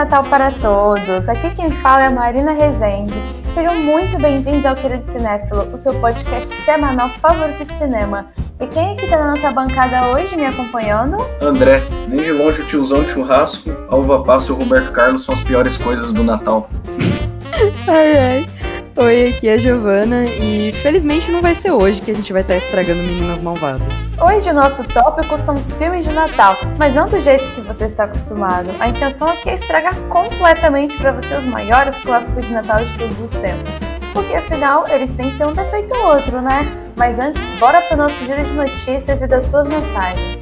[0.00, 1.28] Natal para todos!
[1.28, 3.12] Aqui quem fala é a Marina Rezende.
[3.52, 8.28] Sejam muito bem-vindos ao Querido Cinéfilo, o seu podcast semanal favorito de cinema.
[8.58, 11.18] E quem é que tá na nossa bancada hoje me acompanhando?
[11.42, 15.22] André, nem de longe o tiozão de churrasco, a uva passa e o Roberto Carlos
[15.22, 16.70] são as piores coisas do Natal.
[17.86, 18.59] ai, ai.
[19.00, 22.42] Oi, aqui é a Giovana e felizmente não vai ser hoje que a gente vai
[22.42, 24.04] estar estragando Meninas Malvadas.
[24.20, 27.86] Hoje o nosso tópico são os filmes de Natal, mas não do jeito que você
[27.86, 28.68] está acostumado.
[28.78, 33.18] A intenção aqui é estragar completamente para você os maiores clássicos de Natal de todos
[33.18, 33.72] os tempos.
[34.12, 36.70] Porque afinal eles têm que ter um defeito ou outro, né?
[36.94, 40.39] Mas antes, bora para o nosso giro de notícias e das suas mensagens.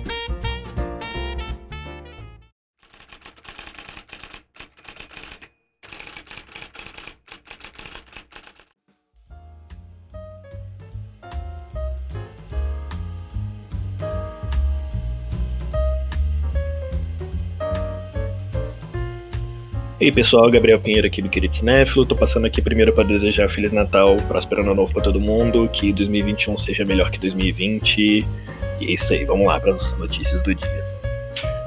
[20.01, 22.07] E aí pessoal, Gabriel Pinheiro aqui do Querido Cinéfilo.
[22.07, 25.93] Tô passando aqui primeiro para desejar Feliz Natal, próspero ano novo para todo mundo, que
[25.93, 27.99] 2021 seja melhor que 2020.
[27.99, 28.24] E
[28.80, 30.85] é isso aí, vamos lá para as notícias do dia.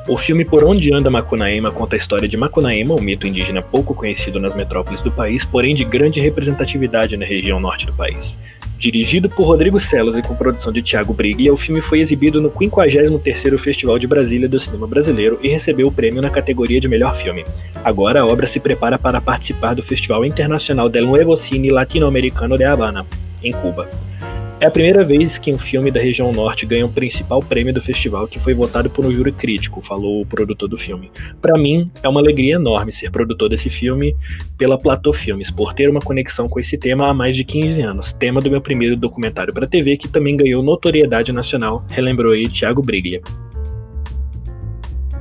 [0.08, 3.94] O filme Por Onde Anda Macunaíma conta a história de Macunaíma, um mito indígena pouco
[3.94, 8.34] conhecido nas metrópoles do país, porém de grande representatividade na região norte do país.
[8.82, 12.50] Dirigido por Rodrigo Celos e com produção de Thiago Briglia, o filme foi exibido no
[12.50, 17.16] 53º Festival de Brasília do Cinema Brasileiro e recebeu o prêmio na categoria de melhor
[17.22, 17.46] filme.
[17.84, 22.64] Agora a obra se prepara para participar do Festival Internacional del Nuevo Cine Latinoamericano de
[22.64, 23.06] Habana,
[23.44, 23.88] em Cuba.
[24.62, 27.74] É a primeira vez que um filme da região norte ganha o um principal prêmio
[27.74, 31.12] do festival, que foi votado por um júri crítico, falou o produtor do filme.
[31.42, 34.16] Para mim, é uma alegria enorme ser produtor desse filme
[34.60, 38.14] pela Platô Filmes, por ter uma conexão com esse tema há mais de 15 anos,
[38.14, 42.84] tema do meu primeiro documentário para TV, que também ganhou notoriedade nacional, relembrou aí Thiago
[42.84, 43.20] Briglia.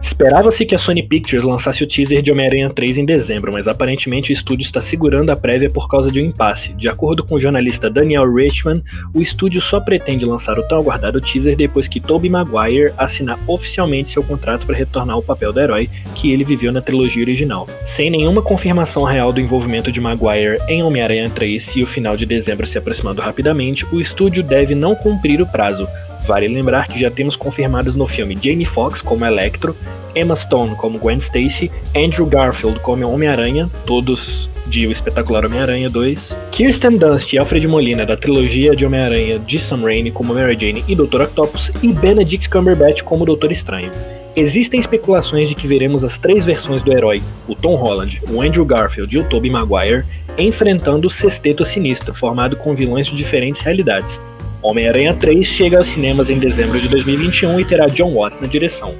[0.03, 4.33] Esperava-se que a Sony Pictures lançasse o teaser de Homem-Aranha 3 em dezembro, mas aparentemente
[4.33, 6.73] o estúdio está segurando a prévia por causa de um impasse.
[6.73, 8.83] De acordo com o jornalista Daniel Richman,
[9.15, 14.11] o estúdio só pretende lançar o tão aguardado teaser depois que Tobey Maguire assinar oficialmente
[14.11, 17.69] seu contrato para retornar ao papel do herói que ele viveu na trilogia original.
[17.85, 22.25] Sem nenhuma confirmação real do envolvimento de Maguire em Homem-Aranha 3 e o final de
[22.25, 25.87] dezembro se aproximando rapidamente, o estúdio deve não cumprir o prazo,
[26.31, 29.75] Vale lembrar que já temos confirmados no filme Jamie Foxx como Electro,
[30.15, 36.37] Emma Stone como Gwen Stacy, Andrew Garfield como Homem-Aranha, todos de O Espetacular Homem-Aranha 2,
[36.53, 40.85] Kirsten Dunst e Alfred Molina da trilogia de Homem-Aranha de Sam Raimi como Mary Jane
[40.87, 41.23] e Dr.
[41.23, 43.91] Octopus, e Benedict Cumberbatch como Doutor Estranho.
[44.37, 48.65] Existem especulações de que veremos as três versões do herói, o Tom Holland, o Andrew
[48.65, 50.05] Garfield e o Tobey Maguire,
[50.39, 54.21] enfrentando o Sexteto Sinistro, formado com vilões de diferentes realidades,
[54.63, 58.95] Homem-Aranha 3 chega aos cinemas em dezembro de 2021 e terá John Watts na direção.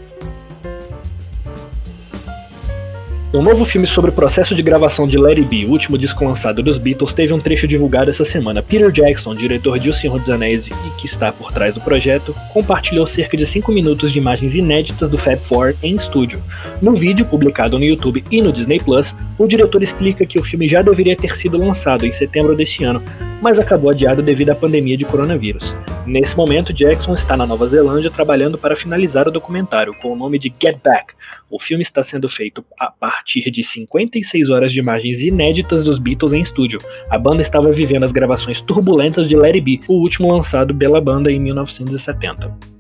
[3.33, 6.65] Um novo filme sobre o processo de gravação de It Be, o último disco lançado
[6.65, 8.61] dos Beatles, teve um trecho divulgado essa semana.
[8.61, 12.35] Peter Jackson, diretor de O Senhor dos Anéis e que está por trás do projeto,
[12.53, 16.43] compartilhou cerca de 5 minutos de imagens inéditas do Fab Four em estúdio.
[16.83, 20.69] No vídeo, publicado no YouTube e no Disney Plus, o diretor explica que o filme
[20.69, 23.01] já deveria ter sido lançado em setembro deste ano,
[23.41, 25.75] mas acabou adiado devido à pandemia de coronavírus.
[26.07, 30.39] Nesse momento, Jackson está na Nova Zelândia trabalhando para finalizar o documentário com o nome
[30.39, 31.15] de Get Back.
[31.51, 36.33] O filme está sendo feito a partir de 56 horas de imagens inéditas dos Beatles
[36.33, 36.81] em estúdio.
[37.09, 41.01] A banda estava vivendo as gravações turbulentas de Let It Be, o último lançado pela
[41.01, 42.80] banda em 1970.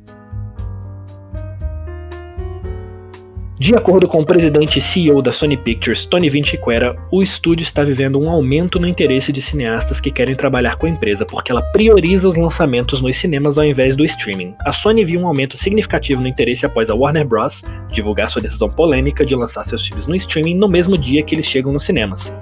[3.60, 7.84] De acordo com o presidente e CEO da Sony Pictures, Tony Vinciquerra, o estúdio está
[7.84, 11.60] vivendo um aumento no interesse de cineastas que querem trabalhar com a empresa, porque ela
[11.60, 14.54] prioriza os lançamentos nos cinemas ao invés do streaming.
[14.64, 17.62] A Sony viu um aumento significativo no interesse após a Warner Bros.
[17.92, 21.44] divulgar sua decisão polêmica de lançar seus filmes no streaming no mesmo dia que eles
[21.44, 22.32] chegam nos cinemas.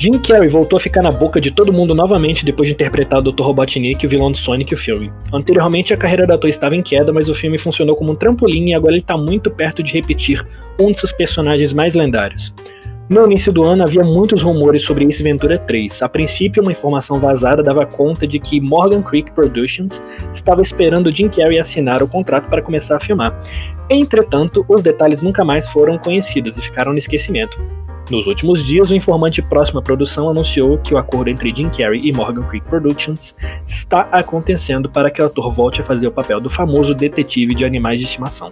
[0.00, 3.22] Jim Carrey voltou a ficar na boca de todo mundo novamente depois de interpretar o
[3.22, 3.42] Dr.
[3.42, 5.12] Robotnik, o vilão do Sonic e o filme.
[5.30, 8.70] Anteriormente, a carreira do ator estava em queda, mas o filme funcionou como um trampolim
[8.70, 10.42] e agora ele está muito perto de repetir
[10.80, 12.50] um de seus personagens mais lendários.
[13.10, 16.00] No início do ano havia muitos rumores sobre Ace Ventura 3.
[16.00, 20.02] A princípio, uma informação vazada dava conta de que Morgan Creek Productions
[20.32, 23.34] estava esperando Jim Carrey assinar o contrato para começar a filmar.
[23.90, 27.60] Entretanto, os detalhes nunca mais foram conhecidos e ficaram no esquecimento.
[28.10, 32.08] Nos últimos dias, o informante próximo à produção anunciou que o acordo entre Jim Carrey
[32.08, 33.36] e Morgan Creek Productions
[33.68, 37.64] está acontecendo para que o ator volte a fazer o papel do famoso detetive de
[37.64, 38.50] animais de estimação.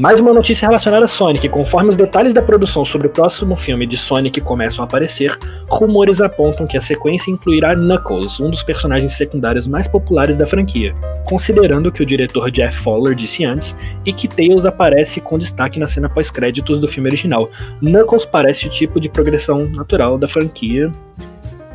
[0.00, 1.46] Mais uma notícia relacionada a Sonic.
[1.50, 5.38] Conforme os detalhes da produção sobre o próximo filme de Sonic começam a aparecer,
[5.68, 10.94] rumores apontam que a sequência incluirá Knuckles, um dos personagens secundários mais populares da franquia,
[11.26, 13.76] considerando que o diretor Jeff Fowler disse antes
[14.06, 17.50] e que Tails aparece com destaque na cena pós-créditos do filme original.
[17.82, 20.90] Knuckles parece o tipo de progressão natural da franquia.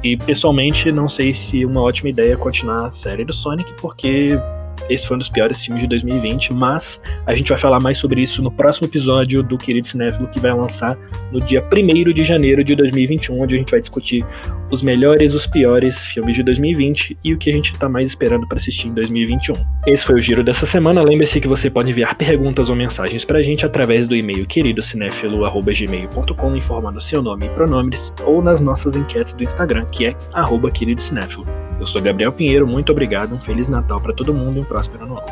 [0.04, 4.36] E pessoalmente não sei se uma ótima ideia continuar a série do Sonic, porque
[4.90, 8.22] esse foi um dos piores filmes de 2020, mas a gente vai falar mais sobre
[8.22, 10.98] isso no próximo episódio do Querido Cinéfilo, que vai lançar
[11.32, 14.24] no dia 1 de janeiro de 2021, onde a gente vai discutir
[14.72, 18.46] os melhores os piores filmes de 2020 e o que a gente está mais esperando
[18.48, 19.54] para assistir em 2021.
[19.86, 21.04] Esse foi o giro dessa semana.
[21.04, 26.56] Lembre-se que você pode enviar perguntas ou mensagens para a gente através do e-mail queridocinéfilo.gmail.com
[26.56, 30.16] informando seu nome e pronomes ou nas nossas enquetes do Instagram, que é
[30.74, 31.46] queridocinéfilo.
[31.78, 35.04] Eu sou Gabriel Pinheiro, muito obrigado, um Feliz Natal para todo mundo e um próspero
[35.04, 35.28] ano novo.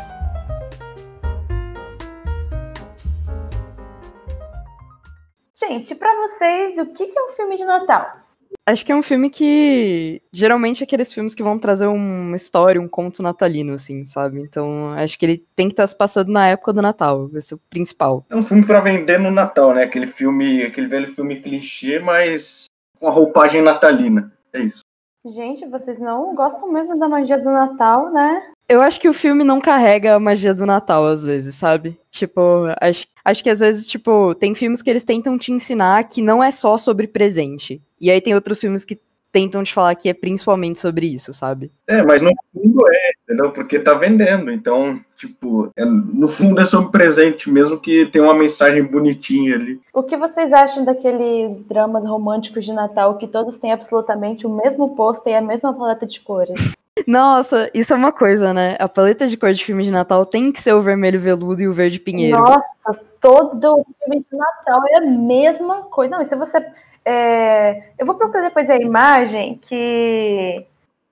[5.54, 8.24] Gente, para vocês, o que é um filme de Natal?
[8.66, 12.80] Acho que é um filme que geralmente é aqueles filmes que vão trazer uma história,
[12.80, 14.40] um conto natalino, assim, sabe?
[14.40, 17.54] Então acho que ele tem que estar se passando na época do Natal, vai ser
[17.54, 18.24] o principal.
[18.28, 19.82] É um filme para vender no Natal, né?
[19.82, 22.66] Aquele filme, aquele velho filme clichê, mas
[23.00, 24.30] com a roupagem natalina.
[24.52, 24.83] É isso.
[25.26, 28.52] Gente, vocês não gostam mesmo da magia do Natal, né?
[28.68, 31.98] Eu acho que o filme não carrega a magia do Natal, às vezes, sabe?
[32.10, 36.20] Tipo, acho, acho que às vezes, tipo, tem filmes que eles tentam te ensinar que
[36.20, 37.80] não é só sobre presente.
[37.98, 39.00] E aí tem outros filmes que
[39.34, 41.72] tentam te falar que é principalmente sobre isso, sabe?
[41.88, 43.50] É, mas no fundo é, entendeu?
[43.50, 44.48] Porque tá vendendo.
[44.48, 49.80] Então, tipo, é, no fundo é sobre presente, mesmo que tenha uma mensagem bonitinha ali.
[49.92, 54.94] O que vocês acham daqueles dramas românticos de Natal que todos têm absolutamente o mesmo
[54.94, 56.72] pôster e a mesma paleta de cores?
[57.04, 58.76] Nossa, isso é uma coisa, né?
[58.78, 61.66] A paleta de cor de filme de Natal tem que ser o vermelho veludo e
[61.66, 62.38] o verde pinheiro.
[62.38, 66.12] Nossa, todo filme de Natal é a mesma coisa.
[66.12, 66.64] Não, e se você
[67.04, 70.64] é, eu vou procurar depois a imagem que,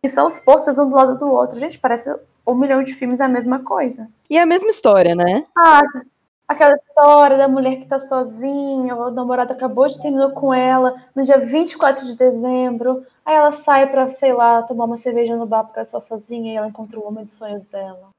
[0.03, 1.59] que são os posters um do lado do outro.
[1.59, 2.15] Gente, parece
[2.47, 4.09] um milhão de filmes a mesma coisa.
[4.29, 5.45] E é a mesma história, né?
[5.57, 5.83] Ah,
[6.49, 11.23] aquela história da mulher que tá sozinha, o namorado acabou de terminar com ela no
[11.23, 13.05] dia 24 de dezembro.
[13.25, 16.53] Aí ela sai pra, sei lá, tomar uma cerveja no bar porque ela tá sozinha
[16.53, 18.11] e ela encontra o homem dos sonhos dela.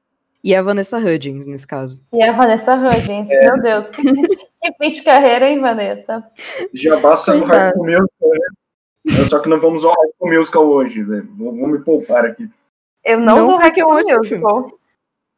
[0.42, 2.02] E a Vanessa Hudgens, nesse caso.
[2.12, 3.46] E a Vanessa Hudgens, é.
[3.46, 3.90] meu Deus.
[4.64, 6.24] Que, fim de carreira, hein, Vanessa?
[6.72, 9.24] Já basta no High School Musical, né?
[9.28, 11.28] Só que não vamos usar o High School Musical hoje, velho.
[11.36, 12.48] Vou, vou, me poupar aqui.
[13.04, 14.70] Eu não, não uso o High School Musical.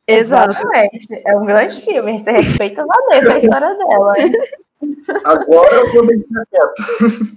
[0.09, 1.09] Exatamente.
[1.27, 2.21] É um grande filme.
[2.21, 4.15] Você respeita a Vanessa, a história dela.
[4.19, 4.33] Hein?
[5.25, 7.37] Agora eu vou deixar quieto.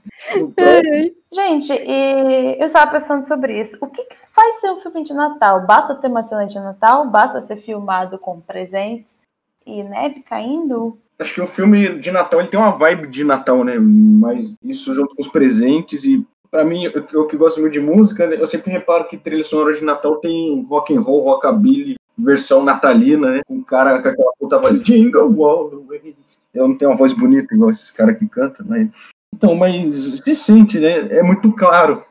[1.31, 3.77] Gente, e eu estava pensando sobre isso.
[3.81, 5.65] O que, que, faz ser um filme de Natal?
[5.65, 7.07] Basta ter uma cena de Natal?
[7.07, 9.17] Basta ser filmado com presentes
[9.65, 10.97] e neve caindo?
[11.19, 13.77] Acho que o filme de Natal ele tem uma vibe de Natal, né?
[13.77, 17.79] Mas isso junto com os presentes e para mim, eu, eu, que gosto muito de
[17.79, 22.63] música, eu sempre reparo que trilha sonora de Natal tem rock and roll, rockabilly, versão
[22.63, 23.41] natalina, né?
[23.49, 26.15] Um cara com aquela puta voz Jingle All the Way.
[26.53, 28.89] Eu não tenho uma voz bonita igual esses caras que cantam, mas.
[29.33, 31.07] Então, mas se sente, né?
[31.17, 32.03] É muito claro.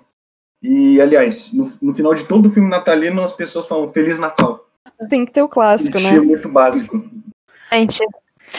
[0.63, 4.67] E, aliás, no, no final de todo o filme natalino, as pessoas falam Feliz Natal.
[5.09, 6.17] Tem que ter o clássico, né?
[6.17, 7.05] É muito básico.
[7.73, 7.99] Gente,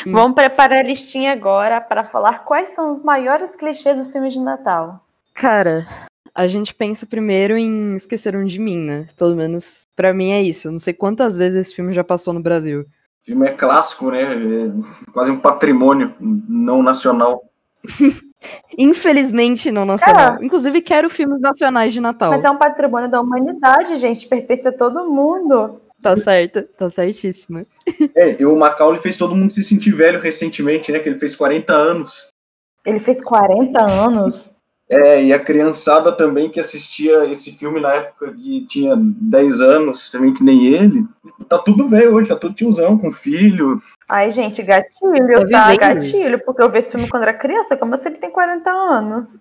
[0.06, 4.40] vamos preparar a listinha agora para falar quais são os maiores clichês dos filmes de
[4.40, 5.06] Natal.
[5.34, 5.88] Cara,
[6.34, 9.08] a gente pensa primeiro em Esqueceram de Mim, né?
[9.18, 10.68] Pelo menos para mim é isso.
[10.68, 12.82] Eu não sei quantas vezes esse filme já passou no Brasil.
[13.22, 14.22] O filme é clássico, né?
[14.24, 17.44] É quase um patrimônio não nacional.
[18.78, 20.38] Infelizmente não nacional.
[20.40, 20.46] É.
[20.46, 22.32] Inclusive quero filmes nacionais de Natal.
[22.32, 24.28] Mas é um patrimônio da humanidade, gente.
[24.28, 25.82] Pertence a todo mundo.
[26.02, 27.66] Tá certo, tá certíssima.
[28.16, 31.00] É, e o Macaulay fez todo mundo se sentir velho recentemente, né?
[31.00, 32.30] Que ele fez 40 anos.
[32.86, 34.56] Ele fez 40 anos?
[34.90, 40.10] É, e a criançada também que assistia esse filme na época que tinha 10 anos,
[40.10, 41.06] também que nem ele,
[41.48, 43.80] tá tudo velho hoje, tá tudo tiozão, com filho.
[44.08, 45.76] Ai, gente, gatilho, tá?
[45.76, 46.44] tá gatilho, isso.
[46.44, 49.40] porque eu vi esse filme quando era criança, como se ele tem 40 anos?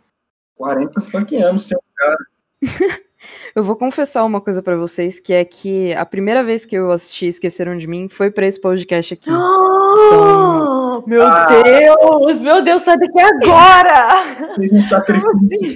[0.56, 2.18] 40 fucking anos tem um cara.
[3.54, 6.90] eu vou confessar uma coisa para vocês, que é que a primeira vez que eu
[6.90, 9.30] assisti Esqueceram de Mim foi pra esse podcast aqui.
[9.30, 11.46] então, meu ah.
[11.62, 14.52] Deus, meu Deus, sai daqui agora!
[14.52, 15.74] Assim?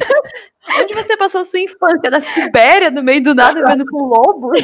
[0.80, 2.10] Onde você passou a sua infância?
[2.10, 4.58] Na Sibéria, no meio do nada, vendo com lobos?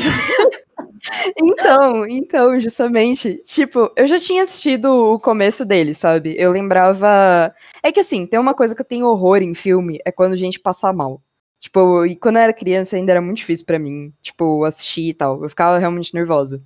[1.40, 6.34] então, então, justamente, tipo, eu já tinha assistido o começo dele, sabe?
[6.38, 7.52] Eu lembrava.
[7.82, 10.36] É que assim, tem uma coisa que eu tenho horror em filme, é quando a
[10.36, 11.20] gente passa mal.
[11.58, 15.14] Tipo, e quando eu era criança ainda era muito difícil para mim, tipo, assistir e
[15.14, 15.42] tal.
[15.42, 16.62] Eu ficava realmente nervosa.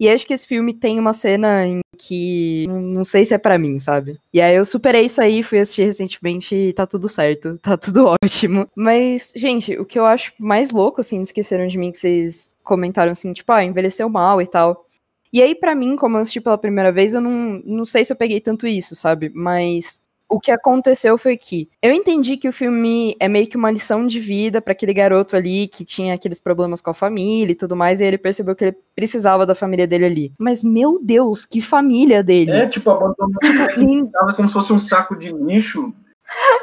[0.00, 3.56] E acho que esse filme tem uma cena em que não, sei se é para
[3.56, 4.18] mim, sabe?
[4.32, 8.06] E aí eu superei isso aí, fui assistir recentemente e tá tudo certo, tá tudo
[8.20, 8.68] ótimo.
[8.74, 13.12] Mas, gente, o que eu acho mais louco, assim, esqueceram de mim que vocês comentaram
[13.12, 14.86] assim, tipo, ah, envelheceu mal e tal.
[15.32, 18.12] E aí, para mim, como eu assisti pela primeira vez, eu não, não sei se
[18.12, 19.30] eu peguei tanto isso, sabe?
[19.32, 23.70] Mas o que aconteceu foi que eu entendi que o filme é meio que uma
[23.70, 27.54] lição de vida para aquele garoto ali que tinha aqueles problemas com a família e
[27.54, 30.32] tudo mais, e ele percebeu que ele precisava da família dele ali.
[30.38, 32.50] Mas, meu Deus, que família dele!
[32.50, 33.28] É, tipo, abandonou
[33.76, 35.92] em casa como se fosse um saco de lixo.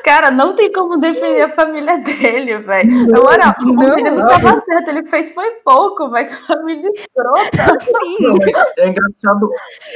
[0.03, 3.07] Cara, não tem como defender a família dele, velho.
[3.07, 7.79] Na moral, o menino não tava certo, ele fez foi pouco, velho, que família escrota.
[7.79, 8.17] Sim.
[8.19, 8.35] Não,
[8.79, 9.51] é engraçado.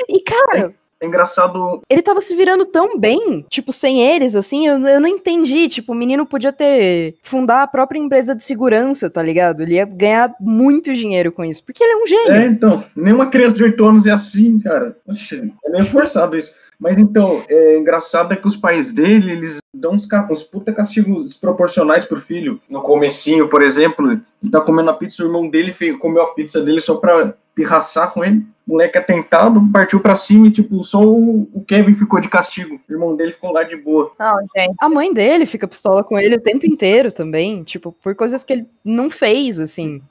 [0.07, 1.81] E, cara, É engraçado.
[1.89, 5.67] ele tava se virando tão bem, tipo, sem eles, assim, eu, eu não entendi.
[5.67, 7.15] Tipo, o menino podia ter.
[7.21, 9.63] fundar a própria empresa de segurança, tá ligado?
[9.63, 12.31] Ele ia ganhar muito dinheiro com isso, porque ele é um gênio.
[12.31, 14.95] É, então, nenhuma criança de 8 anos é assim, cara.
[15.05, 16.53] Oxe, é meio forçado isso.
[16.83, 21.27] Mas então, é engraçado é que os pais dele, eles dão uns, uns puta castigos
[21.27, 22.59] desproporcionais pro filho.
[22.69, 26.61] No comecinho, por exemplo, ele tá comendo a pizza, o irmão dele comeu a pizza
[26.61, 28.45] dele só pra pirraçar com ele.
[28.67, 32.77] O moleque atentado, partiu pra cima e, tipo, só o, o Kevin ficou de castigo.
[32.89, 34.11] O irmão dele ficou lá de boa.
[34.19, 34.75] Não, gente.
[34.77, 38.51] A mãe dele fica pistola com ele o tempo inteiro também, tipo, por coisas que
[38.51, 40.01] ele não fez, assim.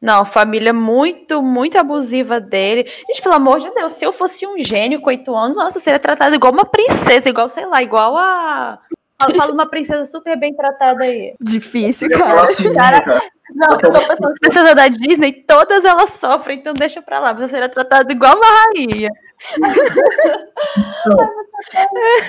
[0.00, 2.84] Não, família muito, muito abusiva dele.
[3.08, 5.82] Gente, pelo amor de Deus, se eu fosse um gênio com oito anos, nossa, eu
[5.82, 8.78] seria tratada igual uma princesa, igual, sei lá, igual a.
[9.20, 11.34] Fala fala uma princesa super bem tratada aí.
[11.40, 12.40] Difícil, cara.
[12.42, 13.20] assim, Cara, cara.
[13.52, 17.32] Não, eu tô pensando, as princesas da Disney, todas elas sofrem, então deixa pra lá.
[17.32, 19.08] Você seria tratado igual uma rainha.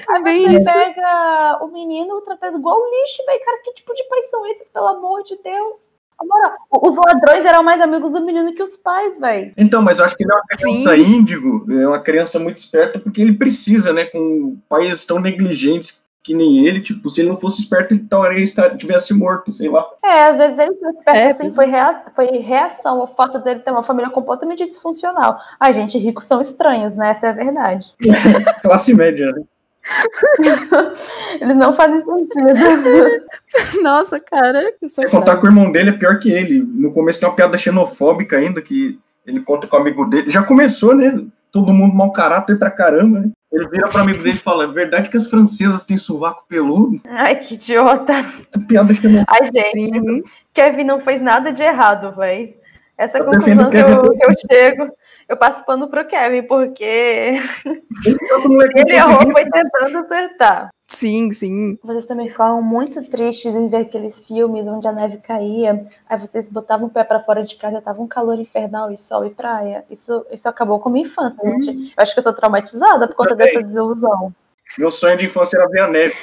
[0.10, 0.74] É bem Você isso.
[0.74, 3.40] pega o menino tratado igual lixo, velho.
[3.44, 5.92] Cara, que tipo de pais são esses, pelo amor de Deus?
[6.20, 9.54] Na moral, os ladrões eram mais amigos do menino que os pais, velho.
[9.58, 11.16] Então, mas eu acho que ele é uma criança Sim.
[11.16, 14.06] índigo, é uma criança muito esperta, porque ele precisa, né?
[14.06, 18.54] Com pais tão negligentes que nem ele, tipo, se ele não fosse esperto, ele talvez
[18.78, 19.84] tivesse morto, sei lá.
[20.04, 23.62] É, às vezes ele foi esperto É, assim, foi, rea- foi reação ao fato dele
[23.62, 25.40] ter uma família completamente disfuncional.
[25.60, 27.12] Ai, gente, ricos são estranhos, né?
[27.12, 27.94] Essa é a verdade.
[28.62, 29.42] Classe média, né?
[31.42, 33.26] Eles não fazem sentido.
[33.82, 34.72] Nossa, cara.
[34.88, 36.60] Se contar com o irmão dele, é pior que ele.
[36.62, 40.30] No começo tem uma piada xenofóbica ainda, que ele conta com o amigo dele.
[40.30, 41.20] Já começou, né?
[41.52, 43.30] Todo mundo mau caráter pra caramba, né?
[43.52, 47.02] Ele vira pro amigo dele e fala: é verdade que as francesas têm sovaco peludo?
[47.08, 48.24] Ai, que idiota.
[48.68, 49.26] Piada xenofóbica.
[49.28, 50.24] Ai, gente, Sim.
[50.54, 52.54] Kevin não fez nada de errado, velho.
[52.98, 54.92] Essa é a Eu conclusão que eu, que eu chego.
[55.30, 57.40] Eu passo pano pro Kevin, porque
[58.48, 60.70] moleque ele errou foi tentando acertar.
[60.88, 61.78] Sim, sim.
[61.84, 66.50] Vocês também falam muito tristes em ver aqueles filmes onde a neve caía, aí vocês
[66.50, 69.86] botavam o pé pra fora de casa, tava um calor infernal e sol e praia.
[69.88, 71.94] Isso, isso acabou com a minha infância, gente.
[71.96, 74.34] Eu acho que eu sou traumatizada por conta dessa desilusão.
[74.80, 76.16] Meu sonho de infância era ver a neve.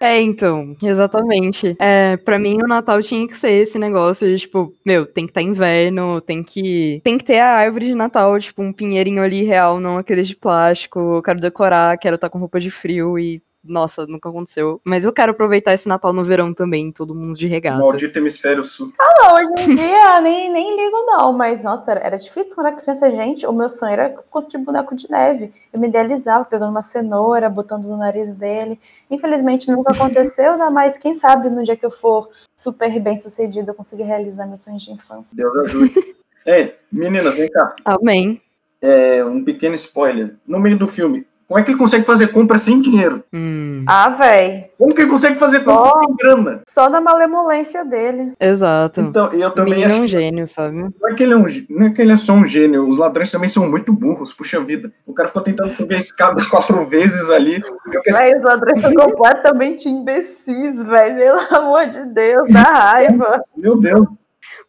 [0.00, 1.76] É, então, exatamente.
[1.80, 5.30] É, para mim o Natal tinha que ser esse negócio de, tipo, meu, tem que
[5.30, 9.42] estar inverno, tem que tem que ter a árvore de Natal, tipo, um pinheirinho ali
[9.44, 10.98] real, não aqueles de plástico.
[11.16, 14.80] Eu quero decorar, quero estar com roupa de frio e nossa, nunca aconteceu.
[14.84, 17.78] Mas eu quero aproveitar esse Natal no verão também, todo mundo de regata.
[17.78, 18.92] Maldito hemisfério sul.
[18.98, 22.76] Não, hoje em dia nem, nem ligo, não, mas nossa, era, era difícil quando era
[22.76, 23.46] criança, gente.
[23.46, 25.52] O meu sonho era construir boneco de neve.
[25.72, 28.80] Eu me idealizava pegando uma cenoura, botando no nariz dele.
[29.10, 30.68] Infelizmente nunca aconteceu, né?
[30.70, 34.62] Mas quem sabe no dia que eu for super bem sucedido, eu conseguir realizar meus
[34.62, 35.36] sonhos de infância.
[35.36, 36.16] Deus ajude.
[36.44, 37.76] Ei, meninas, vem cá.
[37.84, 38.42] Amém.
[38.80, 40.34] É, um pequeno spoiler.
[40.44, 43.22] No meio do filme, como é que ele consegue fazer compra sem dinheiro?
[43.32, 44.70] Hum, Ah, véi.
[44.78, 46.60] Como que ele consegue fazer compra Só- sem grana?
[46.68, 48.32] Só na malemolência dele.
[48.40, 49.00] exato.
[49.00, 50.76] Então, eu também menino é acho um que gênio, sabe?
[50.76, 52.98] não é, que ele é um, não é que ele é só um gênio, os
[52.98, 54.90] ladrões também são muito burros, puxa vida.
[55.06, 57.62] O cara ficou tentando subir a escada quatro vezes ali.
[58.04, 61.16] Pensei, Véi, os ladrões são completamente imbecis, velho.
[61.16, 63.40] Pelo amor de Deus, dá raiva.
[63.56, 64.06] meu Deus,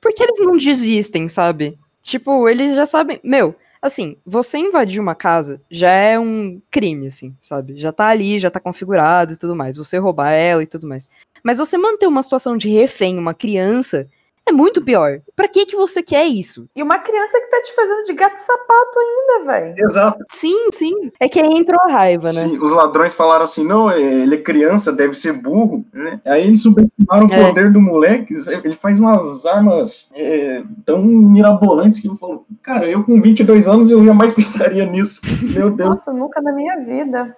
[0.02, 1.78] Porque eles não desistem, sabe?
[2.02, 3.20] Tipo, eles já sabem.
[3.24, 7.78] Meu, assim, você invadir uma casa já é um crime, assim, sabe?
[7.78, 9.76] Já tá ali, já tá configurado e tudo mais.
[9.76, 11.10] Você roubar ela e tudo mais.
[11.44, 14.08] Mas você manter uma situação de refém, uma criança,
[14.48, 15.20] é muito pior.
[15.36, 16.68] Pra que que você quer isso?
[16.76, 19.76] E uma criança que tá te fazendo de gato e sapato ainda, velho.
[19.78, 20.24] exato.
[20.32, 20.94] Sim, sim.
[21.20, 22.48] É que aí entrou a raiva, né?
[22.48, 26.20] Sim, os ladrões falaram assim, não, é, ele é criança, deve ser burro, né?
[26.26, 27.48] Aí eles subestimaram o É.
[27.48, 28.34] poder do moleque,
[28.64, 33.90] ele faz umas armas é, tão mirabolantes que eu falo, cara, eu com 22 anos
[33.90, 35.22] eu jamais pensaria nisso.
[35.54, 35.90] Meu Deus.
[35.90, 37.36] Nossa, nunca na minha vida.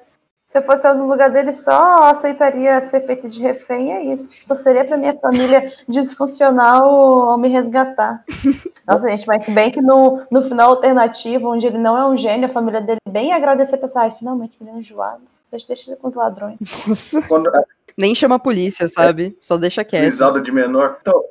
[0.56, 4.34] Se eu fosse no lugar dele, só aceitaria ser feito de refém, é isso.
[4.48, 8.24] Torceria pra minha família disfuncional me resgatar.
[8.88, 12.46] Nossa, gente, mas bem que no, no final alternativo, onde ele não é um gênio,
[12.46, 15.24] a família dele bem agradecer, pensar, ai, finalmente, ele é enjoado.
[15.52, 16.58] Deixa, deixa ele com os ladrões.
[16.88, 17.22] Nossa.
[17.24, 17.52] Quando,
[17.98, 19.36] Nem chama a polícia, sabe?
[19.42, 20.04] Só deixa quieto.
[20.06, 21.00] risada de menor.
[21.02, 21.22] Então,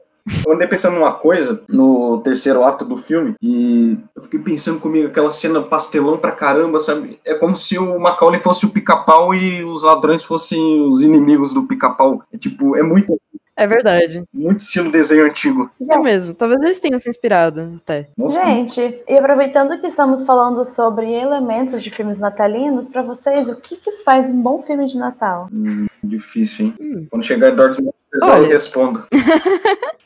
[0.47, 5.09] eu andei pensando numa coisa no terceiro ato do filme e eu fiquei pensando comigo
[5.09, 7.19] aquela cena pastelão pra caramba, sabe?
[7.25, 11.64] É como se o Macaulay fosse o pica-pau e os ladrões fossem os inimigos do
[11.64, 12.23] pica-pau.
[12.33, 13.21] É tipo, é muito,
[13.54, 14.25] É verdade.
[14.33, 15.71] muito estilo desenho antigo.
[15.90, 16.33] É mesmo.
[16.33, 18.09] Talvez eles tenham se inspirado até.
[18.16, 23.57] Nossa, Gente, e aproveitando que estamos falando sobre elementos de filmes natalinos, pra vocês, o
[23.57, 25.49] que, que faz um bom filme de Natal?
[26.02, 26.75] difícil, hein?
[26.81, 27.07] Hum.
[27.11, 29.02] Quando chegar Eduardo eu respondo.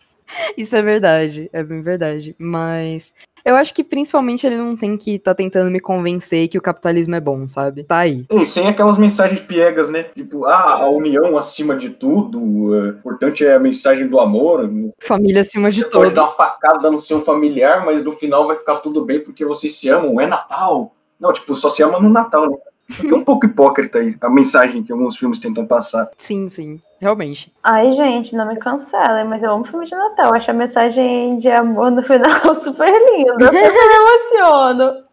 [0.57, 2.35] Isso é verdade, é bem verdade.
[2.39, 3.13] Mas
[3.45, 7.15] eu acho que principalmente ele não tem que estar tentando me convencer que o capitalismo
[7.15, 7.85] é bom, sabe?
[7.85, 8.27] Tá aí.
[8.31, 10.03] E sem aquelas mensagens piegas, né?
[10.03, 14.71] Tipo, ah, a união acima de tudo, é, importante é a mensagem do amor.
[15.01, 18.57] Família acima de Você pode dar uma facada no seu familiar, mas no final vai
[18.57, 20.95] ficar tudo bem porque vocês se amam, é Natal.
[21.19, 22.57] Não, tipo, só se ama no Natal, né?
[22.97, 26.11] Porque é um pouco hipócrita a mensagem que alguns filmes tentam passar.
[26.17, 27.53] Sim, sim, realmente.
[27.63, 30.35] Ai, gente, não me cancelem, mas eu amo filme de Natal.
[30.35, 33.45] Acho a mensagem de amor no final super linda.
[33.45, 35.05] Eu sempre me emociono.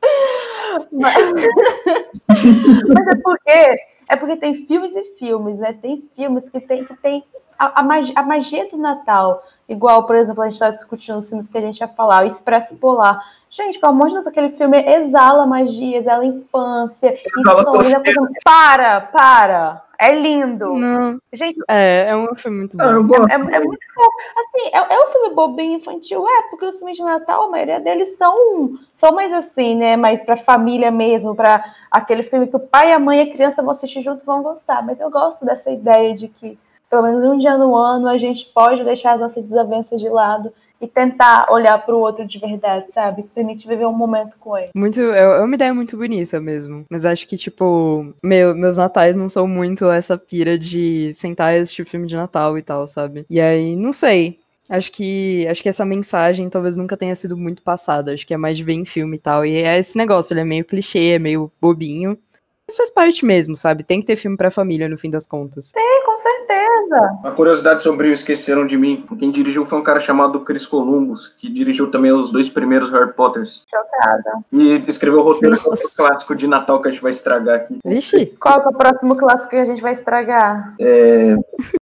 [0.92, 1.16] Mas...
[2.88, 5.74] mas é porque é porque tem filmes e filmes, né?
[5.74, 7.24] Tem filmes que tem que tem
[7.58, 9.44] a, a, magia, a magia do Natal.
[9.68, 12.28] Igual, por exemplo, a gente estava discutindo os filmes que a gente ia falar, o
[12.28, 13.20] Expresso Polar.
[13.50, 18.30] Gente, pelo amor de Deus, aquele filme exala magia, exala infância, Exala insônia, coisa...
[18.44, 19.86] Para, para!
[19.98, 20.74] É lindo!
[20.74, 21.18] Não.
[21.34, 22.84] Gente, É, é um filme muito bom.
[22.84, 23.30] Ah, gosto.
[23.30, 24.10] é, é muito fofo.
[24.38, 27.80] Assim, é, é um filme bobinho infantil, é, porque os filmes de Natal, a maioria
[27.80, 29.96] deles são, são mais assim, né?
[29.96, 33.62] Mais pra família mesmo, pra aquele filme que o pai, a mãe e a criança
[33.62, 34.86] vão assistir junto e vão gostar.
[34.86, 38.46] Mas eu gosto dessa ideia de que, pelo menos um dia no ano, a gente
[38.54, 43.22] pode deixar as nossas desavenças de lado e tentar olhar pro outro de verdade, sabe?
[43.22, 44.72] Isso permite viver um momento com ele.
[44.76, 46.86] Muito, é é uma ideia muito bonita mesmo.
[46.90, 51.60] Mas acho que, tipo, meu, meus natais não são muito essa pira de sentar e
[51.60, 53.26] assistir filme de Natal e tal, sabe?
[53.30, 54.40] E aí, não sei.
[54.68, 58.14] Acho que, acho que essa mensagem talvez nunca tenha sido muito passada.
[58.14, 59.46] Acho que é mais de ver em filme e tal.
[59.46, 62.18] E é esse negócio, ele é meio clichê, é meio bobinho.
[62.68, 63.84] Mas faz parte mesmo, sabe?
[63.84, 65.72] Tem que ter filme pra família, no fim das contas.
[65.76, 67.20] É, com certeza.
[67.22, 69.06] Uma curiosidade sobre o Esqueceram de Mim.
[69.20, 73.14] Quem dirigiu foi um cara chamado Chris Columbus, que dirigiu também os dois primeiros Harry
[73.14, 73.64] Potters.
[73.70, 74.40] Chocada.
[74.52, 75.62] E escreveu o roteiro do
[75.96, 77.78] clássico de Natal que a gente vai estragar aqui.
[77.86, 80.74] Vixe, Qual que é o próximo clássico que a gente vai estragar?
[80.80, 81.36] É,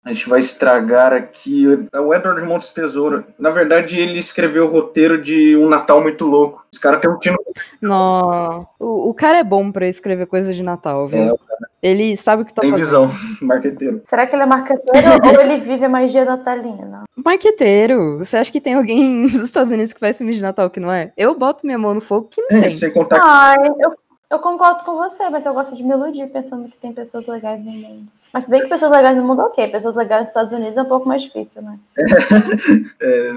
[0.03, 3.25] a gente vai estragar aqui é o Edward Montes Tesoura.
[3.39, 6.62] Na verdade, ele escreveu o roteiro de Um Natal Muito Louco.
[6.73, 7.37] Esse cara tem um tino.
[7.81, 8.67] não.
[8.79, 11.19] O, o cara é bom pra escrever coisa de Natal, viu?
[11.19, 11.39] É, o
[11.83, 12.83] Ele sabe o que tá Tem fazendo.
[13.07, 13.11] visão,
[13.47, 14.01] marqueteiro.
[14.05, 17.03] Será que ele é marqueteiro ou ele vive a magia natalina?
[17.15, 20.79] Marqueteiro, você acha que tem alguém nos Estados Unidos que faz filme de Natal que
[20.79, 21.11] não é?
[21.15, 22.69] Eu boto minha mão no fogo que não É, tem.
[22.69, 23.93] sem contar que Ai, eu,
[24.33, 27.63] eu concordo com você, mas eu gosto de me iludir pensando que tem pessoas legais
[27.63, 28.07] no mundo.
[28.33, 29.67] Mas se bem que pessoas legais no mundo, ok.
[29.67, 31.77] Pessoas legais nos Estados Unidos é um pouco mais difícil, né?
[32.99, 33.31] É,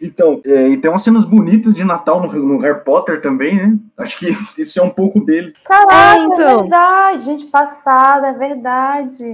[0.00, 3.76] então, é, e tem umas cenas bonitas de Natal no, no Harry Potter também, né?
[3.98, 5.52] Acho que isso é um pouco dele.
[5.64, 6.60] Caraca, É, é, então.
[6.60, 7.24] verdade.
[7.24, 9.24] Gente passada, é verdade.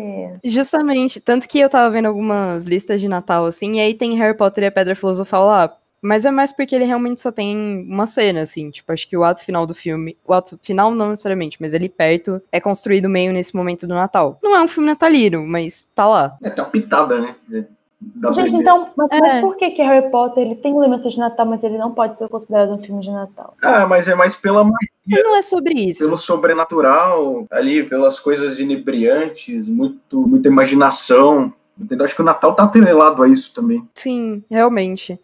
[0.42, 4.36] Justamente, tanto que eu tava vendo algumas listas de Natal, assim, e aí tem Harry
[4.36, 5.72] Potter e a Pedra Filosofal lá.
[6.00, 8.70] Mas é mais porque ele realmente só tem uma cena, assim.
[8.70, 10.16] Tipo, acho que o ato final do filme.
[10.26, 14.38] O ato final não necessariamente, mas ele perto é construído meio nesse momento do Natal.
[14.42, 16.36] Não é um filme natalino, mas tá lá.
[16.42, 17.34] É, tem uma pitada, né?
[17.52, 17.64] É,
[18.32, 19.18] Gente, então, mas, É.
[19.20, 22.16] mas por que, que Harry Potter ele tem elementos de Natal, mas ele não pode
[22.16, 23.54] ser considerado um filme de Natal?
[23.60, 26.04] Ah, mas é mais pela Mas não é sobre isso.
[26.04, 31.52] pelo sobrenatural, ali, pelas coisas inebriantes, muito, muita imaginação.
[31.76, 32.04] Entendeu?
[32.04, 33.88] Acho que o Natal tá atrelado a isso também.
[33.94, 35.18] Sim, realmente.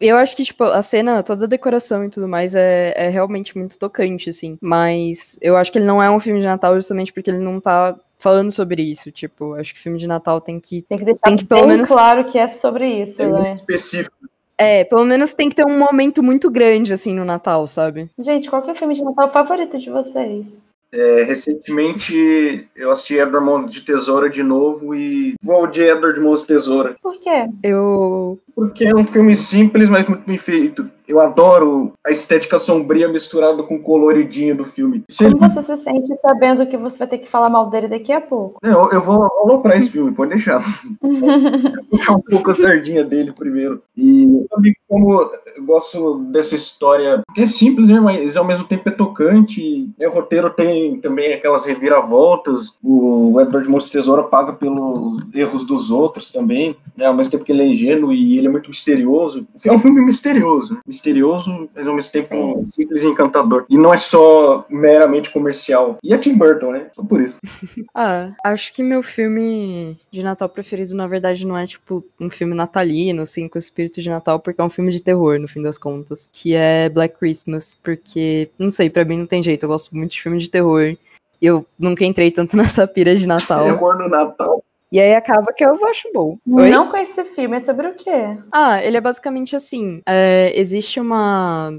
[0.00, 3.56] Eu acho que, tipo, a cena, toda a decoração e tudo mais é, é realmente
[3.56, 4.58] muito tocante, assim.
[4.60, 7.60] Mas eu acho que ele não é um filme de Natal justamente porque ele não
[7.60, 9.10] tá falando sobre isso.
[9.10, 10.82] Tipo, acho que filme de Natal tem que.
[10.82, 13.54] Tem que deixar Tem que pelo bem menos- claro que é sobre isso, É né?
[13.54, 14.16] específico.
[14.60, 18.10] É, pelo menos tem que ter um momento muito grande, assim, no Natal, sabe?
[18.18, 20.58] Gente, qual que é o filme de Natal favorito de vocês?
[20.90, 26.40] É, recentemente eu assisti Edward Mãos de Tesoura de novo e vou de Edward Mãos
[26.40, 26.96] de Tesoura.
[27.02, 27.46] Por quê?
[27.62, 28.38] Eu.
[28.54, 30.90] Porque é um filme simples, mas muito bem feito.
[31.08, 35.02] Eu adoro a estética sombria misturada com o coloridinho do filme.
[35.18, 38.20] Como você se sente sabendo que você vai ter que falar mal dele daqui a
[38.20, 38.58] pouco?
[38.62, 40.62] Eu, eu vou aloprar esse filme, pode deixar.
[41.90, 43.82] Puxar um pouco a sardinha dele primeiro.
[43.96, 45.30] E também como eu
[45.64, 48.00] gosto dessa história, que é simples, né?
[48.00, 49.88] Mas ao mesmo tempo é tocante.
[49.98, 52.78] E o roteiro tem também aquelas reviravoltas.
[52.82, 57.06] O Edward Mãos Tesoura paga pelos erros dos outros também, né?
[57.06, 59.46] Ao mesmo tempo que ele é ingênuo e ele é muito misterioso.
[59.64, 60.80] É um filme misterioso, né?
[60.98, 62.66] Misterioso, mas ao mesmo tempo Sim.
[62.66, 63.64] simples e encantador.
[63.68, 65.98] E não é só meramente comercial.
[66.02, 66.90] E é Tim Burton, né?
[66.92, 67.38] Só por isso.
[67.94, 72.54] ah, acho que meu filme de Natal preferido, na verdade, não é tipo um filme
[72.54, 75.78] natalino, assim, com espírito de Natal, porque é um filme de terror, no fim das
[75.78, 76.28] contas.
[76.32, 77.78] Que é Black Christmas.
[77.82, 79.64] Porque, não sei, para mim não tem jeito.
[79.64, 80.96] Eu gosto muito de filme de terror.
[81.40, 83.64] E eu nunca entrei tanto nessa pira de Natal.
[83.64, 84.62] Terror no Natal?
[84.90, 86.38] E aí acaba que eu acho bom.
[86.50, 86.70] Oi?
[86.70, 88.38] Não com esse filme, é sobre o quê?
[88.50, 90.00] Ah, ele é basicamente assim.
[90.06, 91.78] É, existe uma.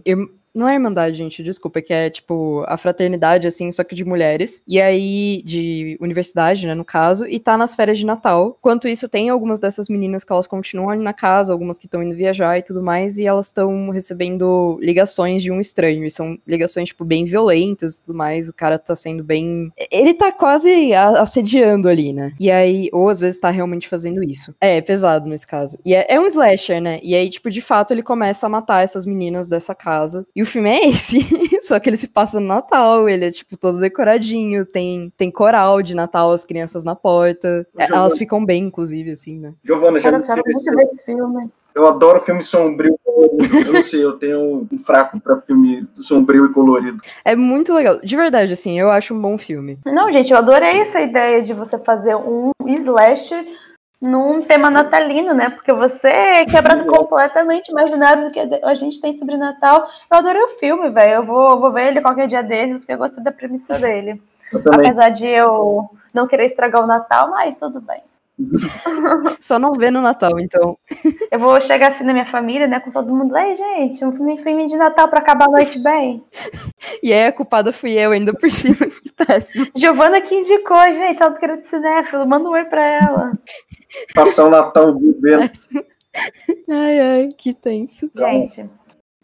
[0.53, 4.63] Não é Irmandade, gente, desculpa, que é tipo a fraternidade, assim, só que de mulheres.
[4.67, 8.57] E aí, de universidade, né, no caso, e tá nas férias de Natal.
[8.61, 12.01] Quanto isso, tem algumas dessas meninas que elas continuam ali na casa, algumas que estão
[12.01, 16.05] indo viajar e tudo mais, e elas estão recebendo ligações de um estranho.
[16.05, 18.49] E são ligações, tipo, bem violentas e tudo mais.
[18.49, 19.71] O cara tá sendo bem.
[19.91, 22.33] Ele tá quase assediando ali, né?
[22.39, 24.53] E aí, ou às vezes tá realmente fazendo isso.
[24.59, 25.77] É, é pesado nesse caso.
[25.85, 26.99] E é, é um slasher, né?
[27.03, 30.25] E aí, tipo, de fato, ele começa a matar essas meninas dessa casa.
[30.41, 31.19] O filme é esse.
[31.61, 35.81] Só que ele se passa no Natal, ele é, tipo, todo decoradinho, tem, tem coral
[35.81, 37.65] de Natal, as crianças na porta.
[37.77, 39.53] É, elas ficam bem, inclusive, assim, né?
[39.63, 41.49] Giovana, já eu quero muito ver esse filme.
[41.73, 42.99] Eu adoro filme sombrio.
[43.05, 46.97] Eu não sei, eu tenho um fraco pra filme sombrio e colorido.
[47.23, 47.99] É muito legal.
[48.01, 49.77] De verdade, assim, eu acho um bom filme.
[49.85, 53.45] Não, gente, eu adorei essa ideia de você fazer um slasher
[54.01, 55.49] num tema natalino, né?
[55.49, 59.87] Porque você quebra completamente o imaginário do que a gente tem sobre Natal.
[60.09, 61.15] Eu adorei o filme, velho.
[61.15, 64.21] Eu vou, vou ver ele qualquer dia desses, porque eu gostei da premissa dele.
[64.73, 68.01] Apesar de eu não querer estragar o Natal, mas tudo bem.
[69.39, 70.77] Só não vê no Natal, então.
[71.29, 73.35] Eu vou chegar assim na minha família, né, com todo mundo.
[73.37, 76.23] Ei, gente, um filme, filme de Natal pra acabar a noite bem.
[77.01, 78.75] E aí a culpada fui eu ainda por cima.
[79.01, 79.67] Que péssimo.
[79.75, 82.27] Giovana que indicou, gente, ela do querendo cinéfilo.
[82.27, 83.31] Manda um oi pra ela.
[84.13, 85.51] Passar o Natal vivendo.
[86.69, 88.09] Ai, ai, que tenso.
[88.15, 88.69] Gente,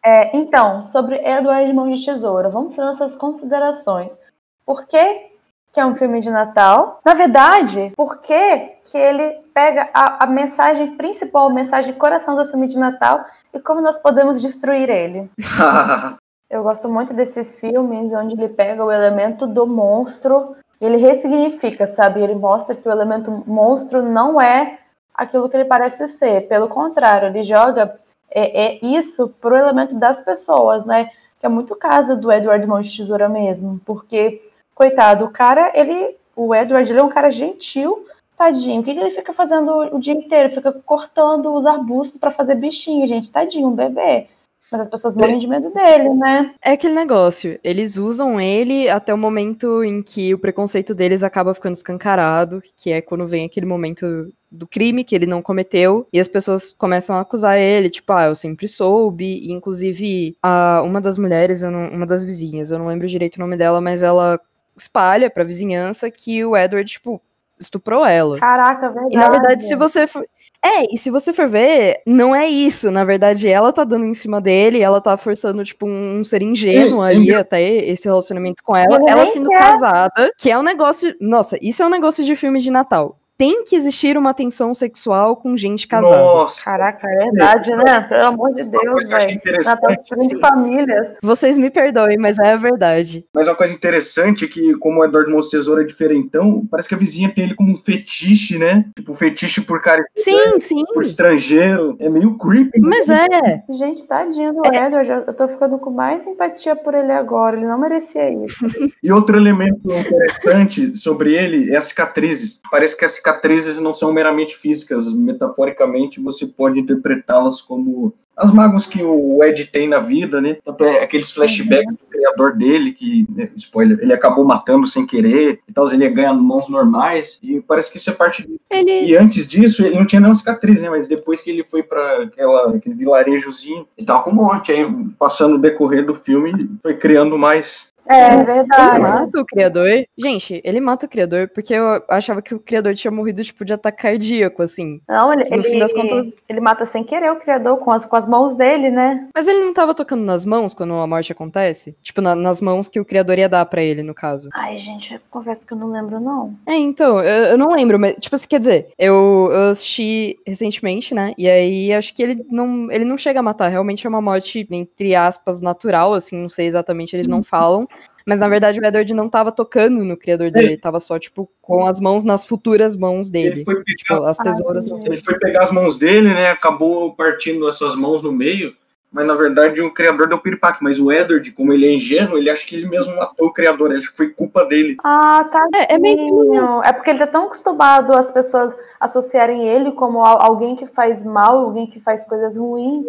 [0.05, 4.19] é, então, sobre Eduardo Mão de Tesoura, vamos ter nossas considerações.
[4.63, 5.31] Por que,
[5.73, 6.99] que é um filme de Natal?
[7.03, 12.45] Na verdade, por que, que ele pega a, a mensagem principal, a mensagem coração do
[12.45, 15.27] filme de Natal e como nós podemos destruir ele?
[16.49, 22.21] Eu gosto muito desses filmes onde ele pega o elemento do monstro ele ressignifica, sabe?
[22.21, 24.79] Ele mostra que o elemento monstro não é
[25.13, 26.47] aquilo que ele parece ser.
[26.47, 27.97] Pelo contrário, ele joga
[28.29, 31.09] é, é isso pro elemento das pessoas, né?
[31.39, 33.79] Que é muito caso do Edward Mão de Tesoura mesmo.
[33.85, 34.41] Porque,
[34.73, 36.17] coitado, o cara, ele.
[36.35, 38.05] O Edward ele é um cara gentil,
[38.37, 38.81] tadinho.
[38.81, 40.49] O que, que ele fica fazendo o dia inteiro?
[40.49, 43.31] Fica cortando os arbustos para fazer bichinho, gente.
[43.31, 44.27] Tadinho, um bebê.
[44.71, 46.53] Mas as pessoas morrem de medo dele, né?
[46.63, 47.59] É aquele negócio.
[47.63, 52.91] Eles usam ele até o momento em que o preconceito deles acaba ficando escancarado, que
[52.91, 57.15] é quando vem aquele momento do crime que ele não cometeu e as pessoas começam
[57.15, 61.89] a acusar ele, tipo, ah, eu sempre soube, e, inclusive a, uma das mulheres, não,
[61.89, 64.39] uma das vizinhas, eu não lembro direito o nome dela, mas ela
[64.75, 67.21] espalha pra vizinhança que o Edward, tipo,
[67.59, 68.39] estuprou ela.
[68.39, 69.15] Caraca, verdade.
[69.15, 70.25] E na verdade, se você for,
[70.63, 72.89] é, e se você for ver, não é isso.
[72.89, 77.03] Na verdade, ela tá dando em cima dele, ela tá forçando, tipo, um, ser ingênuo
[77.05, 78.99] é, ali, é até esse relacionamento com ela.
[79.07, 81.15] Ela sendo casada, que é um negócio.
[81.21, 85.35] Nossa, isso é um negócio de filme de Natal tem que existir uma tensão sexual
[85.35, 86.17] com gente casada.
[86.17, 86.63] Nossa.
[86.63, 88.01] Caraca, é verdade, né?
[88.01, 89.41] Pelo amor de Deus, velho.
[89.63, 91.17] Natal de famílias.
[91.21, 93.25] Vocês me perdoem, mas é a verdade.
[93.33, 96.95] Mas uma coisa interessante é que, como o Eduardo Mons Tesouro é diferentão, parece que
[96.95, 98.85] a vizinha tem ele como um fetiche, né?
[98.95, 100.83] Tipo, fetiche por cara sim, sim.
[100.93, 101.95] por estrangeiro.
[101.99, 102.79] É meio creepy.
[102.79, 102.87] Né?
[102.87, 103.63] Mas é.
[103.69, 104.85] Gente, tadinho do é.
[104.85, 105.09] Edward.
[105.09, 107.57] Eu tô ficando com mais empatia por ele agora.
[107.57, 108.65] Ele não merecia isso.
[109.03, 112.61] e outro elemento interessante sobre ele é as cicatrizes.
[112.69, 118.85] Parece que as cicatrizes não são meramente físicas, metaforicamente você pode interpretá-las como as mágoas
[118.85, 120.57] que o Ed tem na vida, né?
[120.81, 125.71] É aqueles flashbacks do criador dele, que, né, spoiler, ele acabou matando sem querer e
[125.71, 128.59] tal, ele ganha mãos normais, e parece que isso é parte dele.
[128.69, 129.05] Ele...
[129.05, 130.89] E antes disso, ele não tinha nenhuma cicatriz, né?
[130.89, 132.29] Mas depois que ele foi para
[132.75, 134.85] aquele vilarejozinho, ele tava com um monte, aí
[135.17, 138.99] passando o decorrer do filme, foi criando mais É Ele verdade.
[139.01, 139.89] mata o criador.
[140.17, 143.73] Gente, ele mata o criador porque eu achava que o criador tinha morrido, tipo, de
[143.73, 145.01] ataque cardíaco, assim.
[145.07, 148.05] Não, ele, No ele, fim das contas- ele mata sem querer o criador com as,
[148.05, 149.27] com as mãos dele, né?
[149.33, 151.95] Mas ele não tava tocando nas mãos quando a morte acontece?
[152.01, 154.49] Tipo, na- nas mãos que o criador ia dar pra ele, no caso.
[154.53, 156.53] Ai, gente, eu confesso que eu não lembro, não.
[156.67, 161.13] É, então, eu, eu não lembro, mas, tipo assim, quer dizer, eu, eu assisti recentemente,
[161.15, 161.33] né?
[161.37, 163.67] E aí acho que ele não, ele não chega a matar.
[163.69, 167.87] Realmente é uma morte, entre aspas, natural, assim, não sei exatamente, eles não falam.
[168.25, 171.47] Mas na verdade o Edward não tava tocando no criador dele, ele tava só, tipo,
[171.61, 173.47] com as mãos nas futuras mãos dele.
[173.59, 175.23] Ele foi, Tipo, pegar, as tesouras nas ele mãos.
[175.23, 176.49] foi pegar as mãos dele, né?
[176.49, 178.73] Acabou partindo essas mãos no meio.
[179.11, 180.83] Mas na verdade o criador deu piripaque.
[180.83, 183.91] Mas o Edward, como ele é ingênuo, ele acha que ele mesmo matou o criador.
[183.91, 184.97] Ele acha que foi culpa dele.
[185.03, 185.69] Ah, tá.
[185.75, 190.41] É, é meio É porque ele tá tão acostumado as pessoas associarem ele como al-
[190.41, 193.05] alguém que faz mal, alguém que faz coisas ruins,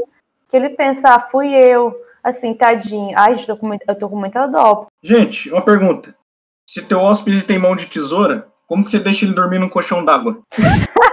[0.51, 1.93] que ele pensa, ah, fui eu.
[2.27, 3.15] Assim, tadinho.
[3.17, 4.87] Ai, eu tô com, muito- eu tô com muita dó.
[5.01, 6.13] Gente, uma pergunta.
[6.69, 10.05] Se teu hóspede tem mão de tesoura, como que você deixa ele dormir num colchão
[10.05, 10.41] d'água?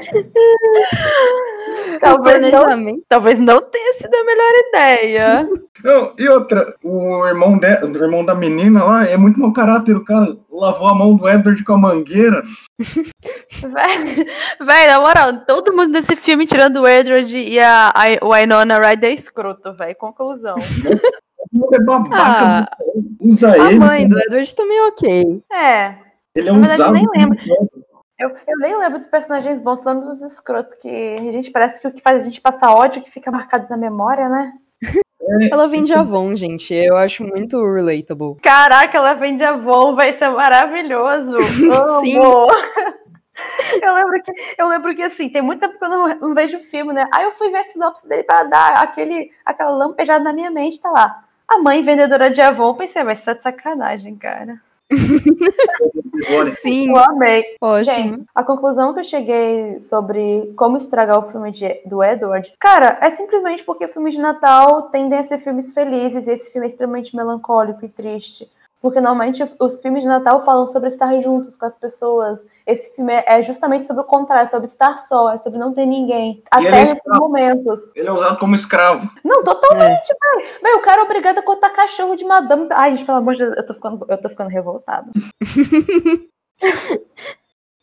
[2.00, 5.48] Talvez não, talvez não tenha sido a melhor ideia.
[5.82, 9.96] Não, e outra, o irmão, de, o irmão da menina lá é muito mau caráter.
[9.96, 12.42] O cara lavou a mão do Edward com a mangueira.
[14.60, 18.78] Véi, na moral, todo mundo nesse filme, tirando o Edward e a, a, o Winona
[18.78, 19.96] Ryder, é escroto, velho.
[19.96, 20.56] Conclusão.
[21.72, 22.68] É babaca.
[22.70, 22.76] Ah,
[23.18, 23.78] usa a ele.
[23.78, 25.42] mãe do Edward também é ok.
[25.50, 25.94] É,
[26.34, 26.92] Ele é Na verdade, usado.
[26.92, 27.38] nem lembro.
[28.20, 31.88] Eu, eu nem lembro dos personagens bons, são dos escrotos, que a gente parece que
[31.88, 34.52] o que faz a gente passar ódio que fica marcado na memória, né?
[35.50, 36.74] Ela vem de Avon, gente.
[36.74, 38.40] Eu acho muito relatable.
[38.42, 41.38] Caraca, ela vende Avon, vai ser maravilhoso.
[42.00, 42.18] Sim.
[43.80, 46.58] Eu lembro, que, eu lembro que, assim, tem muito tempo que eu não, não vejo
[46.58, 47.08] o filme, né?
[47.10, 50.78] Aí eu fui ver a sinopse dele pra dar aquele, aquela lampejada na minha mente,
[50.78, 51.24] tá lá.
[51.48, 54.60] A mãe vendedora de Avon, pensei, vai ser de sacanagem, cara.
[56.52, 57.44] Sim, Eu amei.
[57.60, 57.84] ótimo.
[57.94, 62.98] Gente, a conclusão que eu cheguei sobre como estragar o filme de- do Edward, cara,
[63.00, 66.70] é simplesmente porque filmes de Natal tendem a ser filmes felizes e esse filme é
[66.70, 68.48] extremamente melancólico e triste.
[68.80, 72.44] Porque normalmente os filmes de Natal falam sobre estar juntos com as pessoas.
[72.66, 75.86] Esse filme é é justamente sobre o contrário, sobre estar só, é sobre não ter
[75.86, 76.42] ninguém.
[76.50, 77.20] Até ele é nesses escravo.
[77.20, 77.90] momentos.
[77.94, 79.08] Ele é usado como escravo.
[79.24, 80.48] Não, totalmente, velho.
[80.62, 82.68] Velho, o cara é obrigado a cortar cachorro de madame.
[82.72, 85.10] Ai, gente, pelo amor de Deus, eu tô ficando, eu tô ficando revoltada.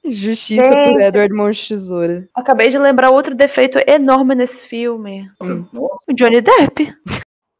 [0.09, 1.01] Justiça por Gente.
[1.01, 2.27] Edward Mão de Tesoura.
[2.33, 5.29] Acabei de lembrar outro defeito enorme nesse filme.
[5.39, 6.95] Nossa, O Johnny Depp.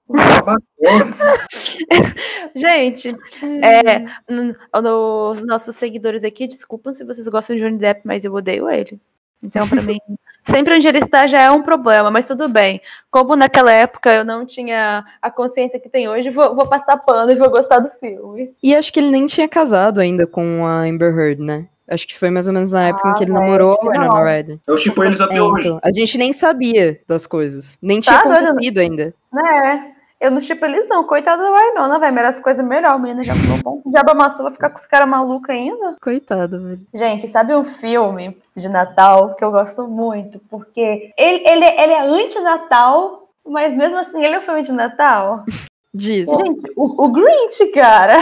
[2.56, 3.16] Gente,
[3.62, 8.70] é, nos nossos seguidores aqui, desculpam se vocês gostam de Johnny Depp, mas eu odeio
[8.70, 9.00] ele.
[9.44, 10.00] Então, pra mim,
[10.44, 12.82] sempre onde ele está já é um problema, mas tudo bem.
[13.12, 17.32] Como naquela época eu não tinha a consciência que tem hoje, vou, vou passar pano
[17.32, 18.52] e vou gostar do filme.
[18.64, 21.68] E acho que ele nem tinha casado ainda com a Amber Heard, né?
[21.90, 24.24] Acho que foi mais ou menos na época em que ele velho, namorou a Winona.
[24.26, 24.60] Ryder.
[24.68, 25.68] Eu chipo eles até É, hoje.
[25.68, 27.78] então, a gente nem sabia das coisas.
[27.82, 29.14] Nem Tá tinha doido, acontecido ainda.
[29.32, 29.94] Né?
[30.20, 31.04] Eu não chipo eles, não.
[31.04, 32.14] Coitada da Winona, velho.
[32.14, 32.94] Merece coisa melhor.
[32.94, 33.92] A menina já falou bom.
[33.92, 35.96] Diabo amassou, vai ficar com os caras malucos ainda.
[36.02, 36.82] Coitada, velho.
[36.94, 40.40] Gente, sabe um filme de Natal que eu gosto muito?
[40.50, 45.46] Porque ele, ele, ele é anti-Natal, mas mesmo assim ele é um filme de Natal.
[45.94, 46.30] Diz.
[46.30, 48.18] Gente, o, o Grinch, cara.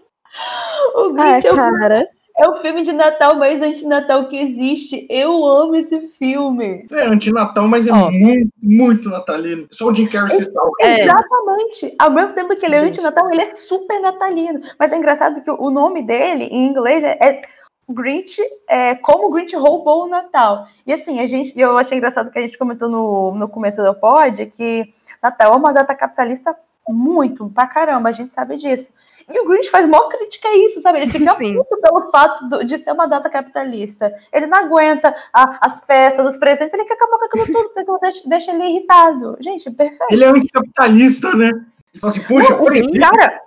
[0.96, 2.08] o Grinch é, o, cara.
[2.40, 5.06] É o filme de Natal mais anti-Natal que existe.
[5.10, 6.86] Eu amo esse filme.
[6.90, 8.10] É antinatal, mas é Ó.
[8.10, 9.66] muito, muito natalino.
[9.70, 10.70] Só o Jim Carrey se salva.
[10.80, 11.04] É.
[11.04, 11.94] Exatamente.
[11.98, 14.60] Ao mesmo tempo que ele é anti-Natal, ele é super natalino.
[14.78, 17.42] Mas é engraçado que o nome dele, em inglês, é, é
[17.88, 20.66] Grinch, é como o Grinch roubou o Natal.
[20.86, 23.94] E assim, a gente, eu achei engraçado que a gente comentou no, no começo do
[23.94, 26.56] pod que Natal é uma data capitalista
[26.88, 28.90] muito, pra caramba, a gente sabe disso.
[29.32, 31.00] E o Grinch faz maior crítica a isso, sabe?
[31.00, 31.54] Ele fica Sim.
[31.56, 34.12] puto pelo fato do- de ser uma data capitalista.
[34.32, 38.00] Ele não aguenta a- as festas, os presentes, ele quer acabar com aquilo tudo, porque
[38.00, 39.36] deixa, deixa ele irritado.
[39.40, 40.06] Gente, perfeito.
[40.12, 41.48] Ele é anticapitalista, né?
[41.92, 43.42] Ele fala assim, puxa, sim, olha, cara,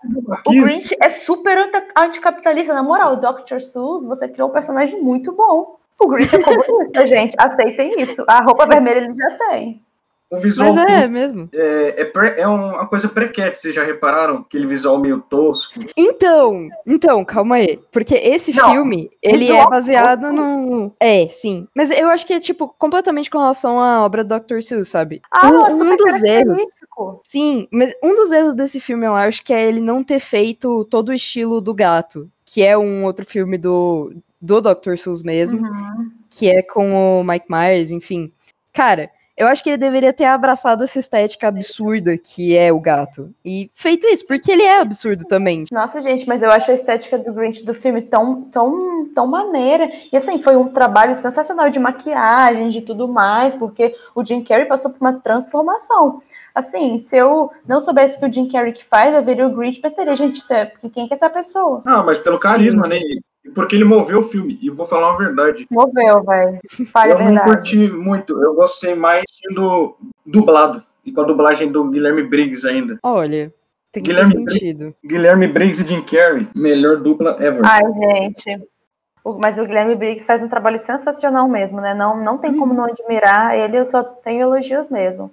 [0.45, 0.51] o.
[0.51, 2.73] Grinch é super anticapitalista.
[2.73, 3.59] Na moral, o Dr.
[3.59, 5.77] Seuss, você criou um personagem muito bom.
[5.99, 7.33] O Grinch é comunista, gente.
[7.37, 8.23] Aceitem isso.
[8.27, 9.81] A roupa vermelha ele já tem.
[10.33, 11.47] O visual Mas é mesmo.
[11.53, 14.37] é, é, pré- é uma coisa prequete, vocês já repararam?
[14.37, 15.79] Aquele visual meio tosco.
[15.97, 17.79] Então, então, calma aí.
[17.91, 20.35] Porque esse Não, filme, ele é baseado tosco.
[20.35, 20.91] no.
[20.99, 21.67] É, sim.
[21.75, 24.61] Mas eu acho que é, tipo, completamente com relação à obra do Dr.
[24.61, 25.21] Seuss, sabe?
[25.31, 26.61] Ah, um, é um dos erros.
[27.27, 30.85] Sim, mas um dos erros desse filme, eu acho, que é ele não ter feito
[30.85, 34.95] todo o estilo do gato, que é um outro filme do, do Dr.
[34.97, 36.11] Seuss mesmo, Uhum.
[36.29, 38.31] que é com o Mike Myers, enfim.
[38.71, 43.33] Cara, Eu acho que ele deveria ter abraçado essa estética absurda que é o gato.
[43.43, 45.65] E feito isso, porque ele é absurdo também.
[45.71, 49.91] Nossa, gente, mas eu acho a estética do Grinch do filme tão, tão, tão maneira.
[50.11, 54.67] E assim, foi um trabalho sensacional de maquiagem, de tudo mais, porque o Jim Carrey
[54.67, 56.21] passou por uma transformação.
[56.53, 59.79] Assim, se eu não soubesse que o Jim Carrey que faz, eu veria o Grinch
[59.79, 61.81] e pensaria, gente, é, quem que é essa pessoa?
[61.85, 62.99] Ah, mas pelo carisma, Sim, né?
[63.53, 64.57] Porque ele moveu o filme.
[64.61, 65.67] E vou falar uma verdade.
[65.69, 66.59] Moveu, velho.
[66.87, 67.49] Fale a eu não verdade.
[67.49, 68.41] curti muito.
[68.41, 70.83] Eu gostei mais do dublado.
[71.05, 72.97] E com a dublagem do Guilherme Briggs ainda.
[73.03, 73.53] Olha,
[73.91, 74.95] tem que Guilherme ser sentido.
[75.05, 76.47] Guilherme Briggs e Jim Carrey.
[76.55, 77.61] Melhor dupla ever.
[77.65, 78.65] Ai, gente.
[79.23, 81.93] O- Mas o Guilherme Briggs faz um trabalho sensacional mesmo, né?
[81.93, 85.29] Não, não tem como não admirar ele, eu só tenho elogios mesmo.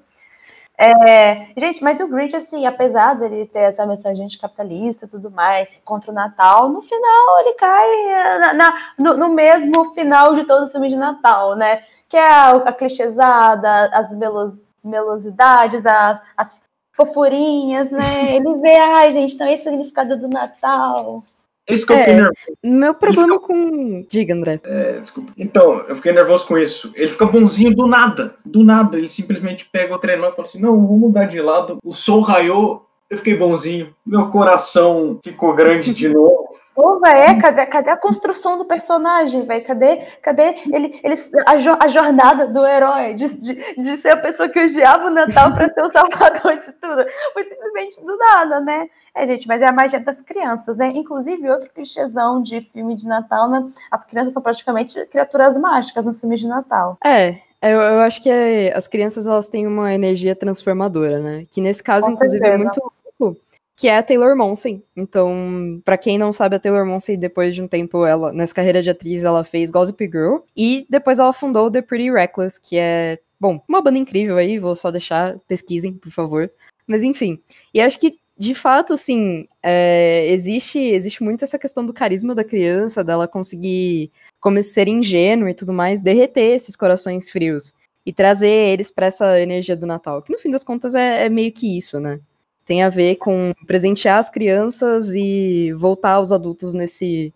[0.82, 5.78] É, gente, mas o Grinch, assim, apesar dele ter essa mensagem capitalista e tudo mais,
[5.84, 10.64] contra o Natal, no final ele cai na- na- no, no mesmo final de todo
[10.64, 11.82] o filme de Natal, né?
[12.08, 16.58] Que é a, a clichêsada, as melos, melosidades, as, as
[16.96, 18.00] fofurinhas, né?
[18.34, 21.22] Ele vê, ai, gente, então esse é o significado do Natal.
[21.72, 22.00] Esse que eu É.
[22.00, 22.34] fiquei nervoso.
[22.62, 24.04] Meu problema com.
[24.08, 24.60] Diga, André.
[24.64, 25.32] É, desculpa.
[25.36, 26.92] Então, eu fiquei nervoso com isso.
[26.94, 28.34] Ele fica bonzinho do nada.
[28.44, 28.96] Do nada.
[28.98, 31.78] Ele simplesmente pega o trenó e fala assim: não, vou mudar de lado.
[31.84, 32.86] O sol raiou.
[33.10, 33.92] Eu fiquei bonzinho.
[34.06, 36.48] Meu coração ficou grande de novo.
[36.72, 39.62] Pô, velho, cadê, cadê a construção do personagem, velho?
[39.64, 44.16] Cadê, cadê ele, ele, a, jo- a jornada do herói de, de, de ser a
[44.16, 47.04] pessoa que odiava o Natal para ser o salvador de tudo?
[47.34, 48.86] Foi simplesmente do nada, né?
[49.14, 50.92] É, gente, mas é a magia das crianças, né?
[50.94, 53.66] Inclusive, outro clichêzão de filme de Natal, né?
[53.90, 56.96] As crianças são praticamente criaturas mágicas nos filmes de Natal.
[57.04, 61.44] É, eu, eu acho que é- as crianças elas têm uma energia transformadora, né?
[61.50, 62.64] Que nesse caso, Com inclusive, é certeza.
[62.64, 63.40] muito louco,
[63.76, 64.82] que é a Taylor Momsen.
[64.96, 68.82] Então, pra quem não sabe, a Taylor Momsen, depois de um tempo, ela, nessa carreira
[68.82, 73.18] de atriz, ela fez Gossip Girl e depois ela fundou The Pretty Reckless, que é,
[73.38, 76.50] bom, uma banda incrível aí, vou só deixar, pesquisem, por favor.
[76.86, 77.40] Mas enfim,
[77.72, 82.42] e acho que de fato, assim, é, existe, existe muito essa questão do carisma da
[82.42, 88.48] criança, dela conseguir como ser ingênua e tudo mais, derreter esses corações frios e trazer
[88.48, 91.76] eles pra essa energia do Natal, que no fim das contas é, é meio que
[91.76, 92.18] isso, né?
[92.64, 97.34] Tem a ver com presentear as crianças e voltar aos adultos nesse,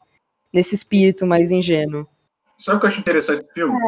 [0.53, 2.07] nesse espírito mais ingênuo.
[2.59, 3.79] Sabe o que eu acho interessante desse filme?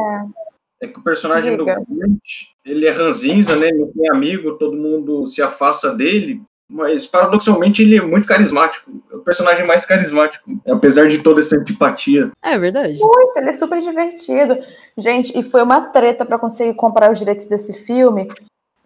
[0.82, 1.76] É que o personagem Diga.
[1.76, 3.68] do Grinch, ele é ranzinza, né?
[3.68, 6.42] Ele não tem amigo, todo mundo se afasta dele.
[6.68, 8.90] Mas, paradoxalmente, ele é muito carismático.
[9.10, 10.50] É o personagem mais carismático.
[10.66, 12.32] Apesar de toda essa antipatia.
[12.42, 12.98] É verdade.
[12.98, 14.58] Muito, ele é super divertido.
[14.98, 18.26] Gente, e foi uma treta para conseguir comprar os direitos desse filme,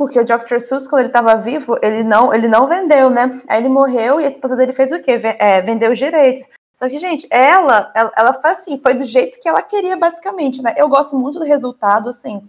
[0.00, 0.60] porque o Dr.
[0.60, 3.42] Seuss, quando ele estava vivo, ele não, ele não vendeu, né?
[3.46, 5.20] Aí ele morreu e a esposa dele fez o quê?
[5.38, 6.48] É, vendeu os direitos.
[6.78, 10.62] Só que, gente, ela, ela, ela faz assim, foi do jeito que ela queria, basicamente,
[10.62, 10.72] né?
[10.74, 12.40] Eu gosto muito do resultado, assim.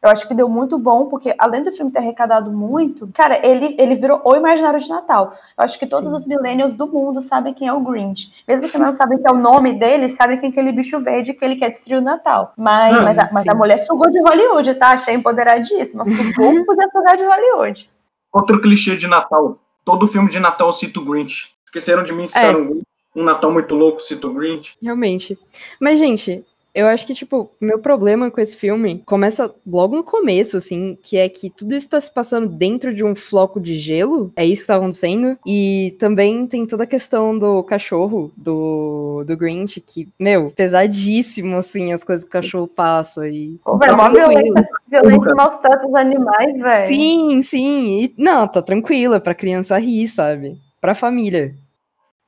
[0.00, 3.74] Eu acho que deu muito bom, porque além do filme ter arrecadado muito, cara, ele,
[3.78, 5.34] ele virou o imaginário de Natal.
[5.56, 6.16] Eu acho que todos Sim.
[6.16, 8.32] os millennials do mundo sabem quem é o Grinch.
[8.46, 11.34] Mesmo que não sabem que é o nome dele, sabem quem é aquele bicho verde
[11.34, 12.52] que ele quer destruir o Natal.
[12.56, 14.92] Mas, mas, a, mas a mulher sugou de Hollywood, tá?
[14.92, 16.04] Achei empoderadíssima.
[16.04, 17.90] Sugou podia sugar de Hollywood.
[18.32, 19.58] Outro clichê de Natal.
[19.84, 21.54] Todo filme de Natal cita o Grinch.
[21.66, 22.56] Esqueceram de mim citar É.
[22.56, 22.86] um Grinch.
[23.16, 24.76] Um Natal muito louco cita o Grinch.
[24.80, 25.36] Realmente.
[25.80, 26.44] Mas, gente,
[26.78, 31.16] eu acho que, tipo, meu problema com esse filme começa logo no começo, assim, que
[31.16, 34.32] é que tudo isso tá se passando dentro de um floco de gelo.
[34.36, 35.36] É isso que tá acontecendo.
[35.46, 41.92] E também tem toda a questão do cachorro, do, do Grinch, que, meu, pesadíssimo, assim,
[41.92, 43.28] as coisas que o cachorro passa.
[43.28, 43.58] E.
[43.64, 46.86] Pô, velho, Tá violência, violência maus tratos animais, velho.
[46.94, 48.04] Sim, sim.
[48.04, 50.56] E, não, tá tranquila pra criança rir, sabe?
[50.80, 51.54] Pra família.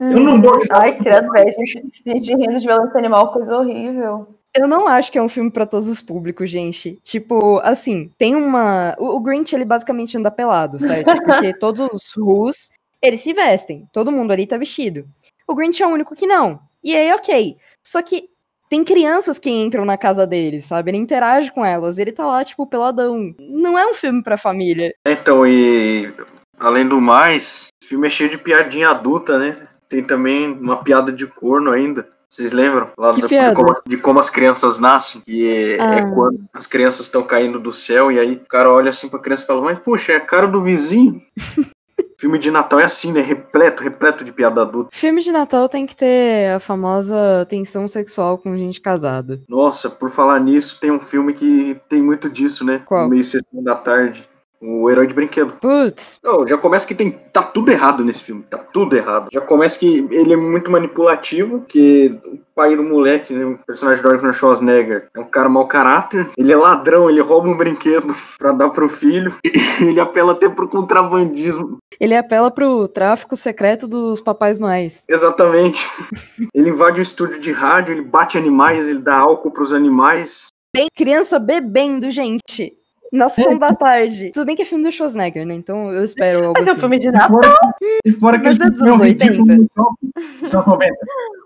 [0.00, 1.50] Eu não vou- Ai, credo, velho.
[1.52, 4.26] Gente, gente rindo de violência animal, coisa horrível.
[4.54, 6.98] Eu não acho que é um filme pra todos os públicos, gente.
[7.02, 8.96] Tipo, assim, tem uma.
[8.98, 11.06] O, o Grinch, ele basicamente anda pelado, certo?
[11.24, 13.88] Porque todos os Rus, eles se vestem.
[13.92, 15.06] Todo mundo ali tá vestido.
[15.46, 16.60] O Grinch é o único que não.
[16.82, 17.56] E aí, ok.
[17.82, 18.28] Só que
[18.68, 20.90] tem crianças que entram na casa dele, sabe?
[20.90, 21.98] Ele interage com elas.
[21.98, 23.34] Ele tá lá, tipo, peladão.
[23.38, 24.94] Não é um filme pra família.
[25.06, 26.12] Então, e
[26.58, 29.68] além do mais, o filme é cheio de piadinha adulta, né?
[29.88, 32.08] Tem também uma piada de corno ainda.
[32.30, 32.90] Vocês lembram?
[32.96, 33.26] Lá do-?
[33.26, 35.20] De, como, de como as crianças nascem.
[35.26, 36.10] E é, é Ah.
[36.14, 38.12] quando as crianças estão caindo do céu.
[38.12, 40.46] E aí o cara olha assim pra criança e fala: Mas, poxa, é a cara
[40.46, 41.20] do vizinho.
[42.20, 43.20] filme de Natal é assim, né?
[43.22, 44.90] Repleto, repleto de piada adulta.
[44.92, 49.40] Filme de Natal tem que ter a famosa tensão sexual com gente casada.
[49.48, 52.82] Nossa, por falar nisso, tem um filme que tem muito disso, né?
[52.84, 53.08] Qual?
[53.08, 54.28] Meio sessão da tarde.
[54.62, 55.54] O herói de brinquedo.
[55.54, 57.10] Putz, Não, já começa que tem.
[57.10, 58.42] Tá tudo errado nesse filme.
[58.42, 59.28] Tá tudo errado.
[59.32, 64.02] Já começa que ele é muito manipulativo, que o pai do moleque, né, o personagem
[64.02, 66.28] do Arnold Schwarzenegger, é um cara mau caráter.
[66.36, 69.34] Ele é ladrão, ele rouba um brinquedo pra dar pro filho.
[69.80, 71.78] ele apela até pro contrabandismo.
[71.98, 75.06] ele apela pro tráfico secreto dos papais noéis.
[75.08, 75.82] Exatamente.
[76.54, 80.48] ele invade um estúdio de rádio, ele bate animais, ele dá álcool pros animais.
[80.74, 82.79] Bem, criança bebendo, gente.
[83.12, 84.30] Na sessão da tarde.
[84.32, 85.54] Tudo bem que é filme do Schwarzenegger, né?
[85.54, 86.80] Então eu espero algo Mas é um assim.
[86.80, 87.28] filme de E Natal.
[87.42, 87.56] fora,
[88.04, 89.56] e fora que Mas ele é um anos ridículo 80.
[89.56, 90.10] no shopping.
[90.42, 90.94] Dos anos 90.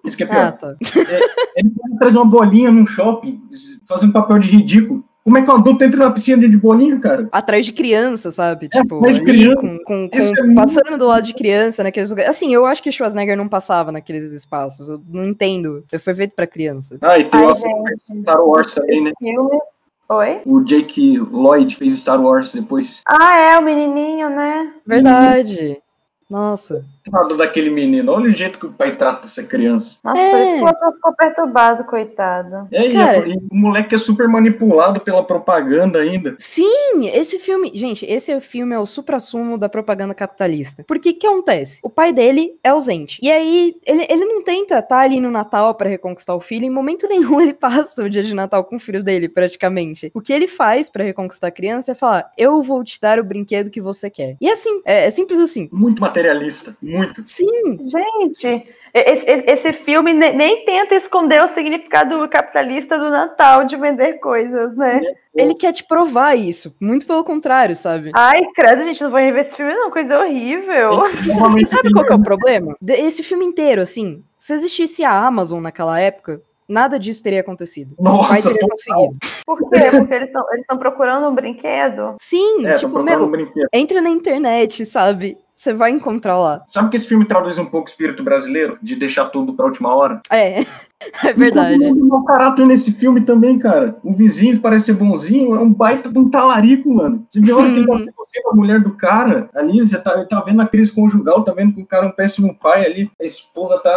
[0.05, 0.43] Isso que é pior.
[0.43, 0.75] Ah, tá.
[1.57, 3.41] Ele pode trazer uma bolinha num shopping,
[3.89, 5.03] fazer um papel de ridículo.
[5.23, 7.27] Como é que um adulto entra na piscina de bolinha, cara?
[7.33, 8.67] Atrás de criança, sabe?
[8.67, 9.57] É, Tipo, atrás de ali, criança.
[9.57, 12.31] com, com- com- é muito- passando do lado de criança naqueles lugares.
[12.31, 14.87] Assim, eu acho que Schwarzenegger não passava naqueles espaços.
[14.87, 15.83] Eu não entendo.
[15.91, 16.99] Ele foi feito pra criança.
[17.01, 17.55] Ah, e tem Ai, o.
[18.21, 19.13] Star Wars também, né?
[19.19, 19.59] Filme.
[20.09, 20.43] Oi?
[20.45, 23.01] O Jake Lloyd fez Star Wars depois.
[23.07, 24.75] Ah, é, o menininho, né?
[24.87, 25.83] Verdade.
[26.29, 26.85] Nossa.
[27.13, 28.13] Lado daquele menino.
[28.13, 29.99] Olha o jeito que o pai trata essa criança.
[30.03, 30.31] Nossa, É.
[30.31, 32.69] por isso que o outro ficou perturbado, coitado.
[32.73, 33.29] É, e, Cara.
[33.29, 36.35] e o moleque é super manipulado pela propaganda ainda.
[36.39, 37.71] Sim, esse filme.
[37.75, 40.85] Gente, esse filme é o supra-sumo da propaganda capitalista.
[40.87, 41.81] Porque que acontece?
[41.83, 43.19] O pai dele é ausente.
[43.23, 46.65] E aí, ele, ele não tenta estar ali no Natal pra reconquistar o filho.
[46.65, 50.11] Em momento nenhum ele passa o dia de Natal com o filho dele, praticamente.
[50.15, 53.25] O que ele faz pra reconquistar a criança é falar: Eu vou te dar o
[53.25, 54.37] brinquedo que você quer.
[54.41, 55.69] E assim, é, é simples assim.
[55.73, 56.77] Muito materialista.
[56.99, 57.23] Muito.
[57.25, 63.77] Sim, Gente, esse, esse- filme ne- nem tenta esconder o significado capitalista do Natal de
[63.77, 65.01] vender coisas, né?
[65.35, 66.75] ele quer te provar isso.
[66.81, 68.13] Muito pelo contrário, sabe?
[68.15, 71.03] Ai, credo, gente, não vou rever esse filme, não, coisa horrível.
[71.67, 72.77] Sabe qual que é o problema?
[72.87, 77.95] Esse filme inteiro, assim, se existisse a Amazon naquela época, nada disso teria acontecido.
[77.99, 79.17] O pai Nossa, teria conseguido.
[79.47, 79.91] Por quê?
[79.97, 82.15] Porque eles estão procurando um brinquedo.
[82.21, 83.69] Sim, É, tipo, procurando um meu, brinquedo.
[83.73, 85.37] entra na internet, sabe?
[85.55, 86.63] Você vai encontrar lá.
[86.67, 88.77] Sabe que esse filme traduz um pouco o espírito brasileiro?
[88.83, 90.21] De deixar tudo pra última hora?
[90.29, 90.63] É,
[91.25, 91.79] é verdade.
[91.79, 93.97] Todo mundo mau caráter nesse filme também, cara.
[94.03, 97.25] O vizinho que parece ser bonzinho é um baita de um talarico, mano.
[97.31, 97.99] Você vê a hora que ele tá Hum.
[97.99, 101.73] seduzindo a mulher do cara ali, você tá, tá vendo a crise conjugal, tá vendo
[101.75, 103.91] que o cara é um péssimo pai ali, a esposa tá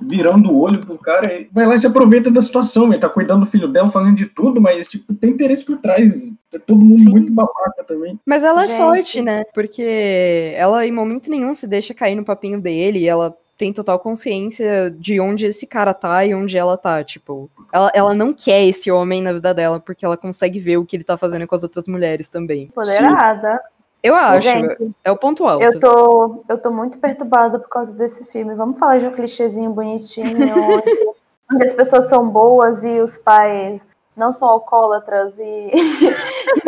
[0.00, 3.40] virando o olho pro cara, vai lá e se aproveita da situação, ele tá cuidando
[3.40, 6.14] do filho dela, fazendo de tudo, mas, tipo, tem interesse por trás.
[6.52, 7.10] É todo mundo Sim.
[7.10, 8.18] muito babaca também.
[8.24, 9.44] Mas ela é forte, né?
[9.52, 13.98] Porque ela em momento nenhum se deixa cair no papinho dele e ela tem total
[13.98, 17.02] consciência de onde esse cara tá e onde ela tá.
[17.02, 20.84] Tipo, ela, ela não quer esse homem na vida dela porque ela consegue ver o
[20.84, 22.64] que ele tá fazendo com as outras mulheres também.
[22.64, 23.60] Empoderada.
[24.06, 25.64] Eu acho, Gente, é o ponto alto.
[25.64, 28.54] eu tô, eu tô muito perturbada por causa desse filme.
[28.54, 31.08] Vamos falar de um clichêzinho bonitinho, onde,
[31.52, 33.84] onde as pessoas são boas e os pais
[34.16, 35.70] não são alcoólatras e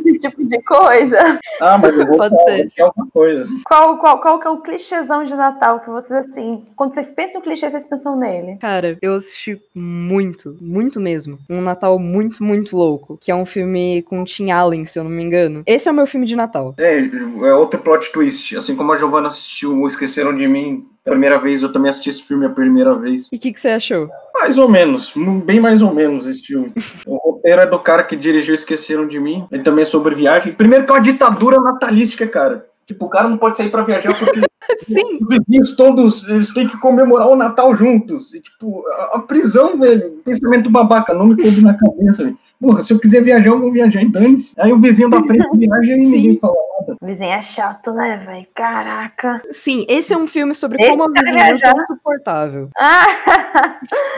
[0.04, 1.38] esse tipo de coisa.
[1.60, 2.72] Ah, mas eu vou Pode falar ser.
[2.80, 3.50] alguma coisa.
[3.64, 7.40] Qual, qual, qual que é o clichêzão de Natal que vocês, assim, quando vocês pensam
[7.40, 8.56] em clichê, vocês pensam nele?
[8.56, 11.38] Cara, eu assisti muito, muito mesmo.
[11.48, 13.18] Um Natal muito, muito louco.
[13.20, 15.62] Que é um filme com Tim Allen, se eu não me engano.
[15.66, 16.74] Esse é o meu filme de Natal.
[16.78, 18.56] É, é outro plot twist.
[18.56, 22.22] Assim como a Giovanna assistiu o Esqueceram de Mim primeira vez, eu também assisti esse
[22.22, 23.28] filme a primeira vez.
[23.32, 24.08] E o que, que você achou?
[24.34, 25.12] Mais ou menos,
[25.44, 26.72] bem mais ou menos esse filme.
[27.06, 29.46] O roteiro é do cara que dirigiu Esqueceram de Mim.
[29.50, 30.52] Ele também é sobre viagem.
[30.52, 32.66] Primeiro que é uma ditadura natalística, cara.
[32.86, 34.40] Tipo, o cara não pode sair pra viajar porque
[34.78, 35.18] Sim.
[35.20, 38.34] os vizinhos todos eles têm que comemorar o Natal juntos.
[38.34, 42.38] E, tipo, a, a prisão, velho, pensamento babaca, não me coube na cabeça, velho.
[42.60, 44.52] Porra, se eu quiser viajar, eu vou viajar e dane-se.
[44.58, 46.16] Aí o vizinho da frente viaja e Sim.
[46.16, 46.96] ninguém fala nada.
[47.00, 48.46] O vizinho é chato, né, velho?
[48.52, 49.40] Caraca.
[49.52, 52.68] Sim, esse é um filme sobre Esse como a vizinhança é insuportável.
[52.76, 53.06] Ah,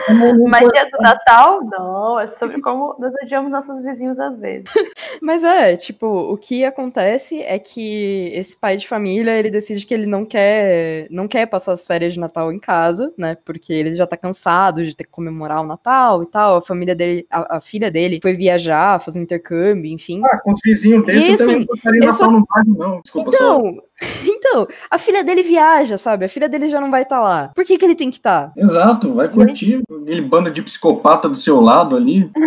[0.49, 1.61] magia do Natal?
[1.65, 4.71] Não, é sobre como nós odiamos nossos vizinhos às vezes.
[5.21, 9.93] Mas é, tipo, o que acontece é que esse pai de família, ele decide que
[9.93, 13.37] ele não quer, não quer passar as férias de Natal em casa, né?
[13.45, 16.57] Porque ele já tá cansado de ter que comemorar o Natal e tal.
[16.57, 20.21] A família dele, a, a filha dele foi viajar, fazer intercâmbio, enfim.
[20.25, 22.47] Ah, com os vizinhos desse E, eu também assim, não gostaria ele Natal só- no
[22.47, 23.01] bairro, não.
[23.01, 23.37] Desculpa, só.
[23.37, 23.83] Então,
[24.25, 26.25] então, a filha dele viaja, sabe?
[26.25, 27.51] A filha dele já não vai estar lá.
[27.55, 28.53] Por que que ele tem que estar?
[28.57, 32.31] Exato, vai curtir aquele bando de psicopata do seu lado ali.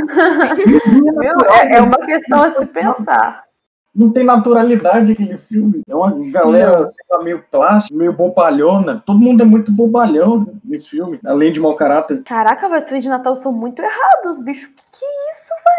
[1.53, 3.43] É, é uma questão a se pensar.
[3.95, 5.81] Não tem naturalidade aquele filme.
[5.87, 9.01] É uma galera lá, meio plástica, meio bobalhona.
[9.05, 12.23] Todo mundo é muito bobalhão nesse filme, além de mau caráter.
[12.23, 14.67] Caraca, mas os filmes de Natal são muito errados, bicho.
[14.91, 15.32] Que isso,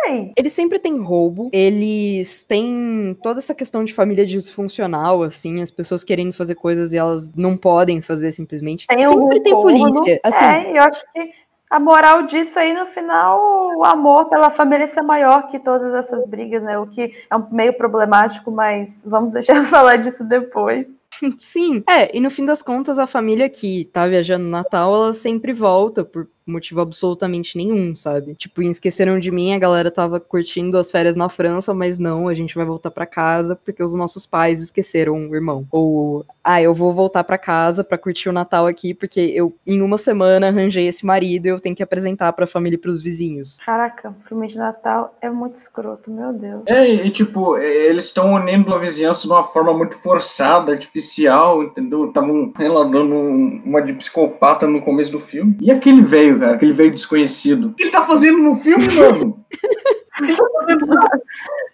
[0.06, 0.32] véi?
[0.36, 6.04] Eles sempre têm roubo, eles têm toda essa questão de família disfuncional, assim, as pessoas
[6.04, 8.86] querendo fazer coisas e elas não podem fazer simplesmente.
[8.86, 9.78] Tem sempre tem corno.
[9.78, 10.20] polícia.
[10.22, 13.40] Assim, É, eu acho que A moral disso aí, no final,
[13.76, 16.78] o amor pela família ser maior que todas essas brigas, né?
[16.78, 20.86] O que é um meio problemático, mas vamos deixar falar disso depois.
[21.38, 25.14] Sim, é, e no fim das contas, a família que tá viajando no Natal, ela
[25.14, 28.34] sempre volta por motivo absolutamente nenhum, sabe?
[28.34, 32.34] Tipo, Esqueceram de Mim, a galera tava curtindo as férias na França, mas não, a
[32.34, 35.66] gente vai voltar para casa porque os nossos pais esqueceram o irmão.
[35.70, 39.80] Ou, ah, eu vou voltar para casa para curtir o Natal aqui porque eu, em
[39.80, 43.58] uma semana, arranjei esse marido e eu tenho que apresentar pra família e pros vizinhos.
[43.64, 46.62] Caraca, o filme de Natal é muito escroto, meu Deus.
[46.66, 52.06] É, e tipo, eles estão unindo a vizinhança de uma forma muito forçada, artificial, entendeu?
[52.06, 55.56] Estavam relatando uma de psicopata no começo do filme.
[55.60, 57.68] E aquele velho, cara, aquele velho desconhecido.
[57.68, 59.44] O que ele tá fazendo no filme, mano?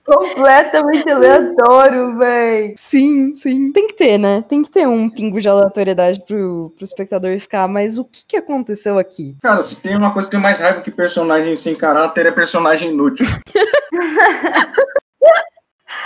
[0.05, 2.75] Completamente aleatório, véi.
[2.77, 3.71] Sim, sim.
[3.71, 4.43] Tem que ter, né?
[4.49, 8.37] Tem que ter um pingo de aleatoriedade pro, pro espectador ficar, mas o que que
[8.37, 9.37] aconteceu aqui?
[9.43, 12.91] Cara, se tem uma coisa que tem mais raiva que personagem sem caráter, é personagem
[12.91, 13.27] inútil.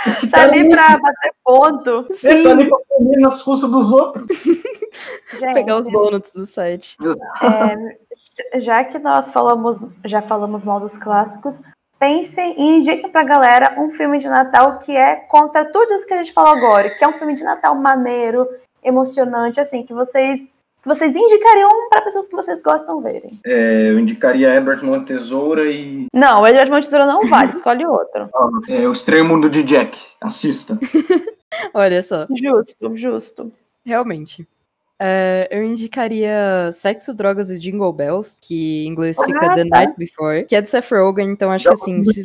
[0.05, 2.07] Esse tá ali pra bater ponto.
[2.11, 2.27] Sim.
[2.27, 4.25] Ele tá ali pra comer nas custas dos outros.
[5.39, 6.97] Gente, Pegar os donuts do site.
[7.41, 7.97] É,
[8.55, 11.59] já que nós falamos, já falamos mal dos clássicos,
[11.99, 16.13] pensem e indiquem pra galera um filme de Natal que é contra tudo isso que
[16.13, 18.47] a gente falou agora, que é um filme de Natal maneiro,
[18.83, 20.39] emocionante, assim, que vocês
[20.85, 23.31] que vocês indicariam para pessoas que vocês gostam verem?
[23.43, 26.05] É, eu indicaria Edward Montesoura e.
[26.13, 28.29] Não, o Edward Montesoura não vale, escolhe outro.
[28.69, 29.99] É, o Estranho Mundo de Jack.
[30.21, 30.77] Assista.
[31.73, 32.27] Olha só.
[32.29, 33.51] Justo, justo.
[33.83, 34.47] Realmente.
[34.97, 39.79] É, eu indicaria Sexo, Drogas e Jingle Bells, que em inglês fica ah, The tá.
[39.79, 42.01] Night Before, que é do Seth Rogen, então acho que assim.
[42.01, 42.23] Se...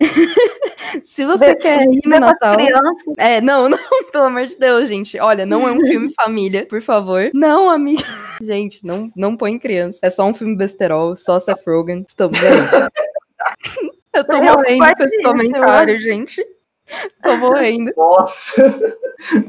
[1.02, 2.56] se você quer ir no Natal.
[2.56, 3.12] Criança.
[3.16, 3.78] É, não, não,
[4.12, 5.18] pelo amor de Deus, gente.
[5.18, 7.30] Olha, não é um filme família, por favor.
[7.32, 8.04] Não, amiga.
[8.42, 10.00] Gente, não, não põe criança.
[10.02, 12.04] É só um filme besterol, só Seth Rogen.
[12.06, 12.88] Estamos aí.
[14.12, 16.44] Eu tô morrendo com esse comentário, gente.
[17.22, 17.92] Tô morrendo.
[17.96, 18.98] Nossa!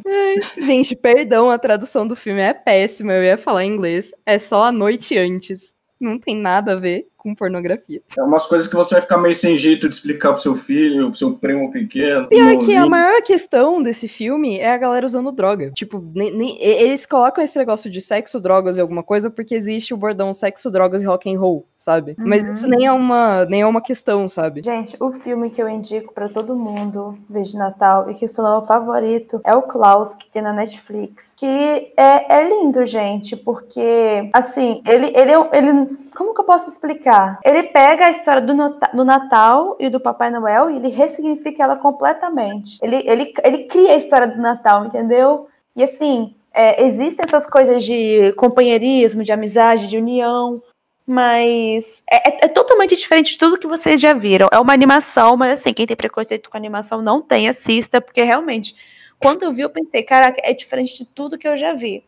[0.05, 3.13] Ai, gente, perdão, a tradução do filme é péssima.
[3.13, 4.13] Eu ia falar em inglês.
[4.25, 5.73] É só a noite antes.
[5.99, 8.01] Não tem nada a ver com pornografia.
[8.17, 11.09] É umas coisas que você vai ficar meio sem jeito de explicar pro seu filho,
[11.09, 12.27] pro seu primo pequeno.
[12.27, 15.71] Pior que a maior questão desse filme é a galera usando droga.
[15.75, 19.93] Tipo, nem, nem, eles colocam esse negócio de sexo, drogas e alguma coisa porque existe
[19.93, 22.15] o bordão sexo, drogas e rock and roll, sabe?
[22.17, 22.25] Uhum.
[22.27, 24.63] Mas isso nem é uma nem é uma questão, sabe?
[24.65, 28.35] Gente, o filme que eu indico para todo mundo ver de Natal e que se
[28.35, 31.35] tornou favorito é o Klaus, que tem na Netflix.
[31.37, 36.69] Que é, é lindo, gente, porque assim, ele, ele, é ele como que eu posso
[36.69, 37.39] explicar?
[37.43, 38.53] Ele pega a história do,
[38.93, 42.77] do Natal e do Papai Noel e ele ressignifica ela completamente.
[42.79, 45.47] Ele, ele, ele cria a história do Natal, entendeu?
[45.75, 50.61] E assim, é, existem essas coisas de companheirismo, de amizade, de união,
[51.07, 54.47] mas é, é, é, totalmente diferente de tudo que vocês já viram.
[54.51, 58.75] É uma animação, mas assim, quem tem preconceito com animação não tem, assista, porque realmente,
[59.19, 62.03] quando eu vi, eu pensei, caraca, é diferente de tudo que eu já vi.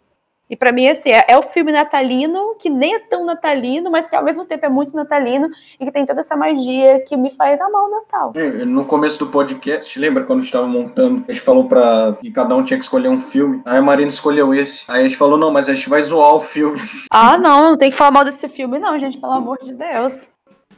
[0.54, 4.08] E para mim, assim, é, é, o filme natalino, que nem é tão natalino, mas
[4.08, 5.50] que ao mesmo tempo é muito natalino
[5.80, 8.34] e que tem toda essa magia que me faz amar o Natal.
[8.36, 11.26] É, no começo do podcast, lembra quando a gente estava montando?
[11.28, 13.64] A gente falou pra que cada um tinha que escolher um filme.
[13.66, 14.86] Aí a Marina escolheu esse.
[14.92, 16.80] Aí a gente falou, não, mas a gente vai zoar o filme.
[17.10, 20.33] Ah, não, não tem que falar mal desse filme, não, gente, pelo amor de Deus.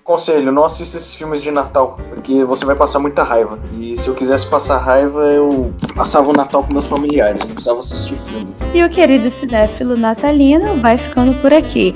[0.06, 3.58] Conselho, não assista esses filmes de Natal, porque você vai passar muita raiva.
[3.76, 7.80] E se eu quisesse passar raiva, eu passava o Natal com meus familiares, não precisava
[7.80, 8.47] assistir filme.
[8.72, 11.95] E o querido cinéfilo natalino vai ficando por aqui.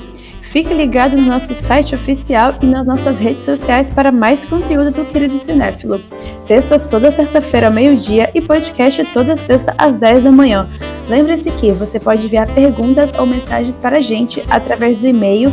[0.50, 5.04] Fique ligado no nosso site oficial e nas nossas redes sociais para mais conteúdo do
[5.04, 6.00] Querido Cinéfilo.
[6.44, 10.68] Textas toda terça-feira ao meio-dia e podcast toda sexta às 10 da manhã.
[11.08, 15.52] Lembre-se que você pode enviar perguntas ou mensagens para a gente através do e-mail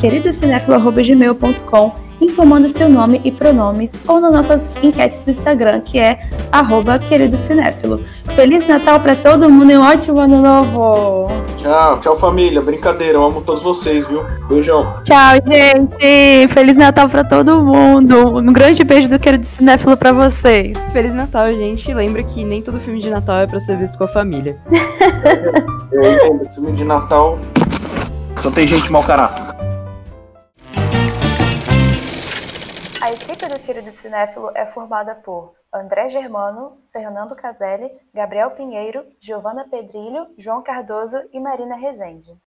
[0.00, 6.98] queridocinéfilo.gmail.com informando seu nome e pronomes ou nas nossas enquetes do Instagram, que é arroba
[6.98, 8.02] queridocinéfilo.
[8.34, 11.28] Feliz Natal para todo mundo e um ótimo ano novo!
[11.56, 14.24] Tchau, tchau família, brincadeira, eu amo todos vocês, viu?
[14.48, 14.94] Beijão!
[15.04, 16.48] Tchau, gente!
[16.48, 18.38] Feliz Natal para todo mundo!
[18.38, 20.76] Um grande beijo do Querido Cinéfilo para vocês!
[20.92, 21.92] Feliz Natal, gente!
[21.92, 24.56] Lembra que nem todo filme de Natal é para ser visto com a família.
[25.92, 27.38] eu, eu, filme de Natal
[28.40, 29.47] só tem gente mau caráter.
[33.08, 39.66] A equipe do Querido Cinéfilo é formada por André Germano, Fernando Caselli, Gabriel Pinheiro, Giovana
[39.66, 42.38] Pedrilho, João Cardoso e Marina Rezende.